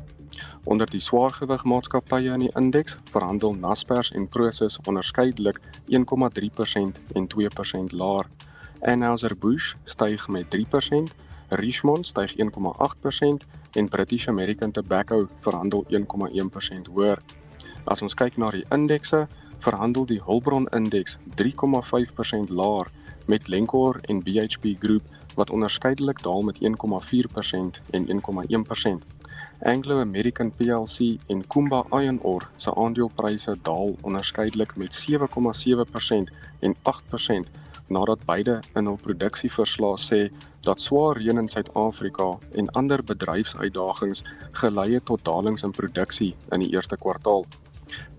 [0.64, 7.96] Onder die swaargewig maatskappye in die indeks verhandel Naspers en Prosus onderskeidelik 1,3% en 2%
[8.04, 8.28] laer.
[8.82, 11.16] Anheuser-Busch styg met 3%,
[11.50, 17.20] Richmond styg 1,8% en British American Tobacco verhandel 1,1% hoër.
[17.84, 19.28] As ons kyk na die indekse,
[19.62, 22.90] verhandel die Hulbron indeks 3,5% laer
[23.26, 25.04] met Glencore en BHP Group
[25.36, 29.20] wat onderskeidelik daal met 1,4% en 1,1%.
[29.62, 37.62] Anglo American plc en Kumba Iron Ore se aandelepryse daal onderskeidelik met 7,7% en 8%
[37.96, 40.22] nadat beide in hul produksieverslae sê
[40.68, 42.30] dat swaar reën in Suid-Afrika
[42.62, 44.24] en ander bedryfsuitdagings
[44.62, 47.46] gelei het tot dalings in produksie in die eerste kwartaal.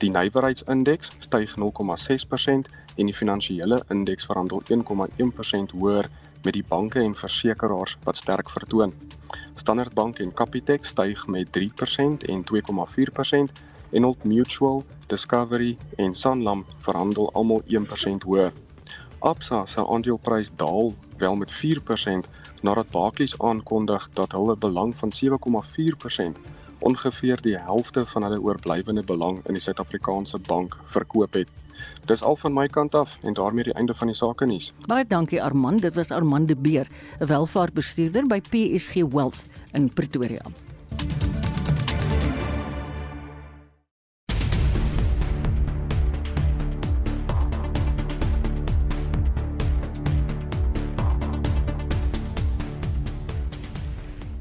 [0.03, 6.11] Die nywerheidsindeks styg 0,6% en die finansiële indeks verhandel 1,1% hoër
[6.45, 8.93] met die banke en versekerings wat sterk vertoon.
[9.55, 13.63] Standard Bank en Capitec styg met 3% en 2,4%
[13.93, 18.53] en Old Mutual, Discovery en Sanlam verhandel almal 1% hoër.
[19.23, 22.29] Absa se aandeleprys daal wel met 4%
[22.63, 26.43] nadat Barclays aankondig dat hulle belang van 7,4%
[26.79, 31.51] ongeveer die helfte van hulle oorblywende belang in die Suid-Afrikaanse bank verkoop het.
[32.11, 34.73] Dis al van my kant af en daarmee die einde van die sake nuus.
[34.87, 36.87] Baie dankie Armand, dit was Armand de Beer,
[37.21, 40.43] 'n welvaartbestuurder by PSG Wealth in Pretoria.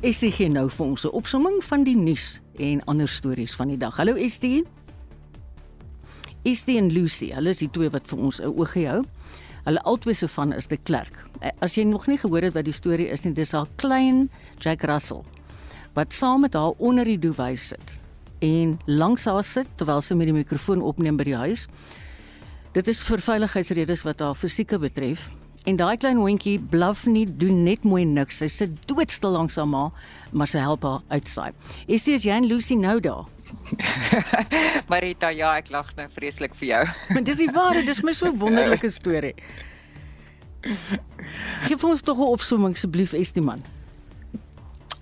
[0.02, 3.78] Estie gee nou vir ons 'n opsomming van die nuus en ander stories van die
[3.78, 3.98] dag.
[3.98, 4.66] Hallo Estie.
[6.44, 9.04] Estie en Lucy, hulle is die twee wat vir ons 'n oog gehou.
[9.64, 11.24] Hulle albei se van is De Klerk.
[11.42, 14.30] Eh, as jy nog nie gehoor het wat die storie is nie, dis haar klein
[14.58, 15.22] Jack Russell
[15.94, 18.02] wat saam met haar onder die duvet sit
[18.40, 21.68] en langs haar sit terwyl sy met die mikrofoon opneem by die huis.
[22.74, 25.30] Dit is vir veiligheidsredes wat haar fisieke betref.
[25.70, 28.40] En daai klein hondjie blaf nie, doen net mooi niks.
[28.42, 29.84] Sy sit doodstil langs haar ma,
[30.34, 31.52] maar sy help haar uitsaai.
[31.86, 33.28] Is dit jy en Lucy nou daar?
[34.92, 36.86] Marita, ja, ek lag nou vreeslik vir jou.
[37.14, 39.36] Maar dis die waarheid, dis my so wonderlike storie.
[41.68, 43.62] Geef ons tog 'n opsomming asseblief, Estiman.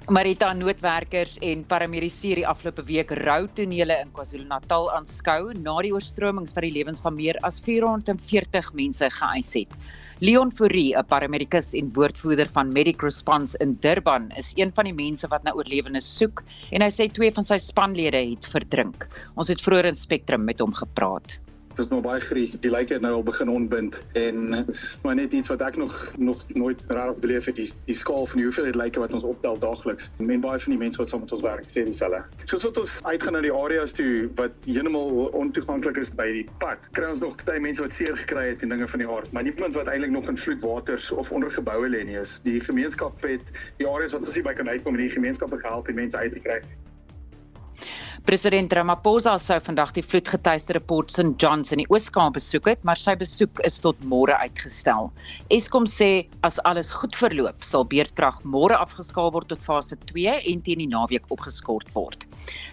[0.10, 6.56] Marita noodwerkers en paramedici die afgelope week rou tonele in KwaZulu-Natal aanskou na die oorstromings
[6.58, 9.76] wat die lewens van meer as 440 mense geëis het.
[10.22, 14.94] Leon Fourie, 'n paramedikus en woordvoerder van Medic Response in Durban, is een van die
[14.94, 16.44] mense wat na oorlewendes soek
[16.76, 19.08] en hy sê twee van sy spanlede het verdrink.
[19.40, 21.40] Ons het vroeër in Spectrum met hom gepraat
[21.80, 22.48] is nog baie grie.
[22.62, 25.96] Die lyke het nou al begin ontbind en is maar net iets wat ek nog
[26.18, 29.60] nog nooit regtig beleef het die die skaal van die hoeveelheid lyke wat ons optel
[29.60, 30.10] daagliks.
[30.18, 32.24] Men baie van die mense wat saam met ons werk sê dieselfde.
[32.44, 36.92] Soos wat ons uitgaan na die areas toe wat heeltemal ontoeganklik is by die pad,
[36.98, 39.48] kry ons nog baie mense wat seer gekry het en dinge van die aard, maar
[39.48, 42.20] niemand wat eintlik nog in vloedwaters of onder geboue lê nie.
[42.20, 45.62] Is die gemeenskap het die areas wat ons nie by kan uitkom en die gemeenskappe
[45.64, 46.62] gehelp die mense uit te kry.
[48.30, 53.00] President Ramaphosa sou vandag die vloedgetuieerde Port St Johns in die Oos-Kaap besoek het, maar
[53.02, 55.10] sy besoek is tot môre uitgestel.
[55.50, 60.62] Eskom sê as alles goed verloop, sal beerdkrag môre afgeskaal word tot fase 2 en
[60.62, 62.28] teen die naweek opgeskort word.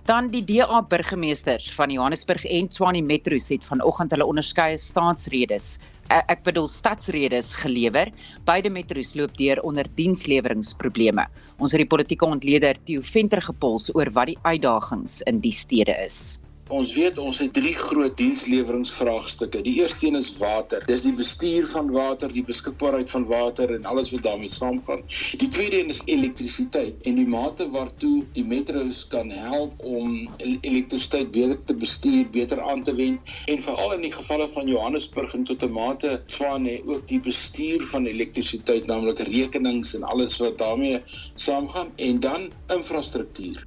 [0.05, 5.79] Dan die DA burgemeesters van Johannesburg en Tshwane Metro's het vanoggend hulle onderskeie staatsredes
[6.09, 8.11] ek bedoel stadsredes gelewer.
[8.47, 11.27] Beide metro's loop deur onder diensleweringprobleme.
[11.59, 15.97] Ons het die politieke ontleder Theo Venter gepols oor wat die uitdagings in die stede
[16.05, 16.39] is.
[16.67, 19.61] Ons weet ons het drie groot diensleweringvraagstukke.
[19.63, 20.83] Die eerste een is water.
[20.89, 25.05] Dis die bestuur van water, die beskikbaarheid van water en alles wat daarmee saamgaan.
[25.39, 31.31] Die tweede een is elektrisiteit en die mate waartoe die metro's kan help om elektrisiteit
[31.31, 35.47] beter te bestuur, beter aan te wend en veral in die gevalle van Johannesburg en
[35.47, 41.03] tot 'n mate Tshwane ook die bestuur van elektrisiteit, naamlik rekenings en alles wat daarmee
[41.35, 43.63] saamgaan en dan infrastruktuur.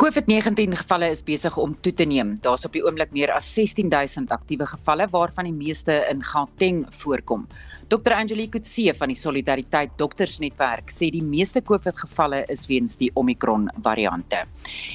[0.00, 2.30] COVID-19 gevalle is besig om toe te neem.
[2.40, 7.42] Daar's op die oomblik meer as 16000 aktiewe gevalle waarvan die meeste in Gauteng voorkom.
[7.90, 13.64] Dr Angelique Kutse van die Solidariteit Doktersnetwerk sê die meeste COVID-gevalle is weens die Omicron
[13.82, 14.44] variante.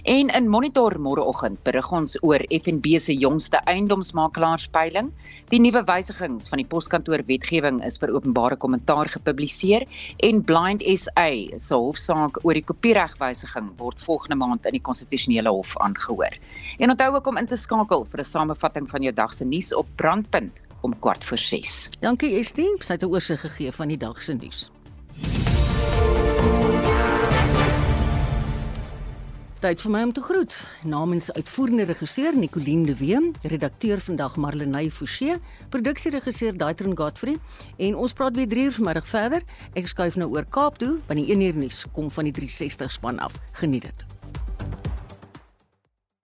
[0.08, 5.10] En in Monitor môreoggend berig ons oor FNB se jongste eiendomsmakelaarspeiling.
[5.52, 9.84] Die nuwe wysigings van die poskantoor wetgewing is vir openbare kommentaar gepubliseer
[10.24, 11.28] en Blind SA
[11.60, 16.40] se hofsaak oor die kopieregwysiging word volgende maand in die konstitusionele hof aangehoor.
[16.80, 19.76] En onthou ook om in te skakel vir 'n samevatting van jou dag se nuus
[19.76, 21.90] op Brandpunt om kwart voor 6.
[22.00, 24.70] Dankie Estie, sy het 'n oorsig gegee van die dag se nuus.
[29.66, 30.68] Tyd vir my om te groet.
[30.84, 35.36] Namens uitvoerende regisseur Nicoline de Wee, redakteur vandag Marlenae Forsie,
[35.70, 37.38] produksieregisseur Daitron Godfrey
[37.78, 39.42] en ons praat weer 3 uur vanmiddag verder.
[39.74, 42.92] Ek skuif nou oor Kaap toe, want die 1 uur nuus kom van die 360
[42.92, 43.34] span af.
[43.52, 44.15] Geniet dit.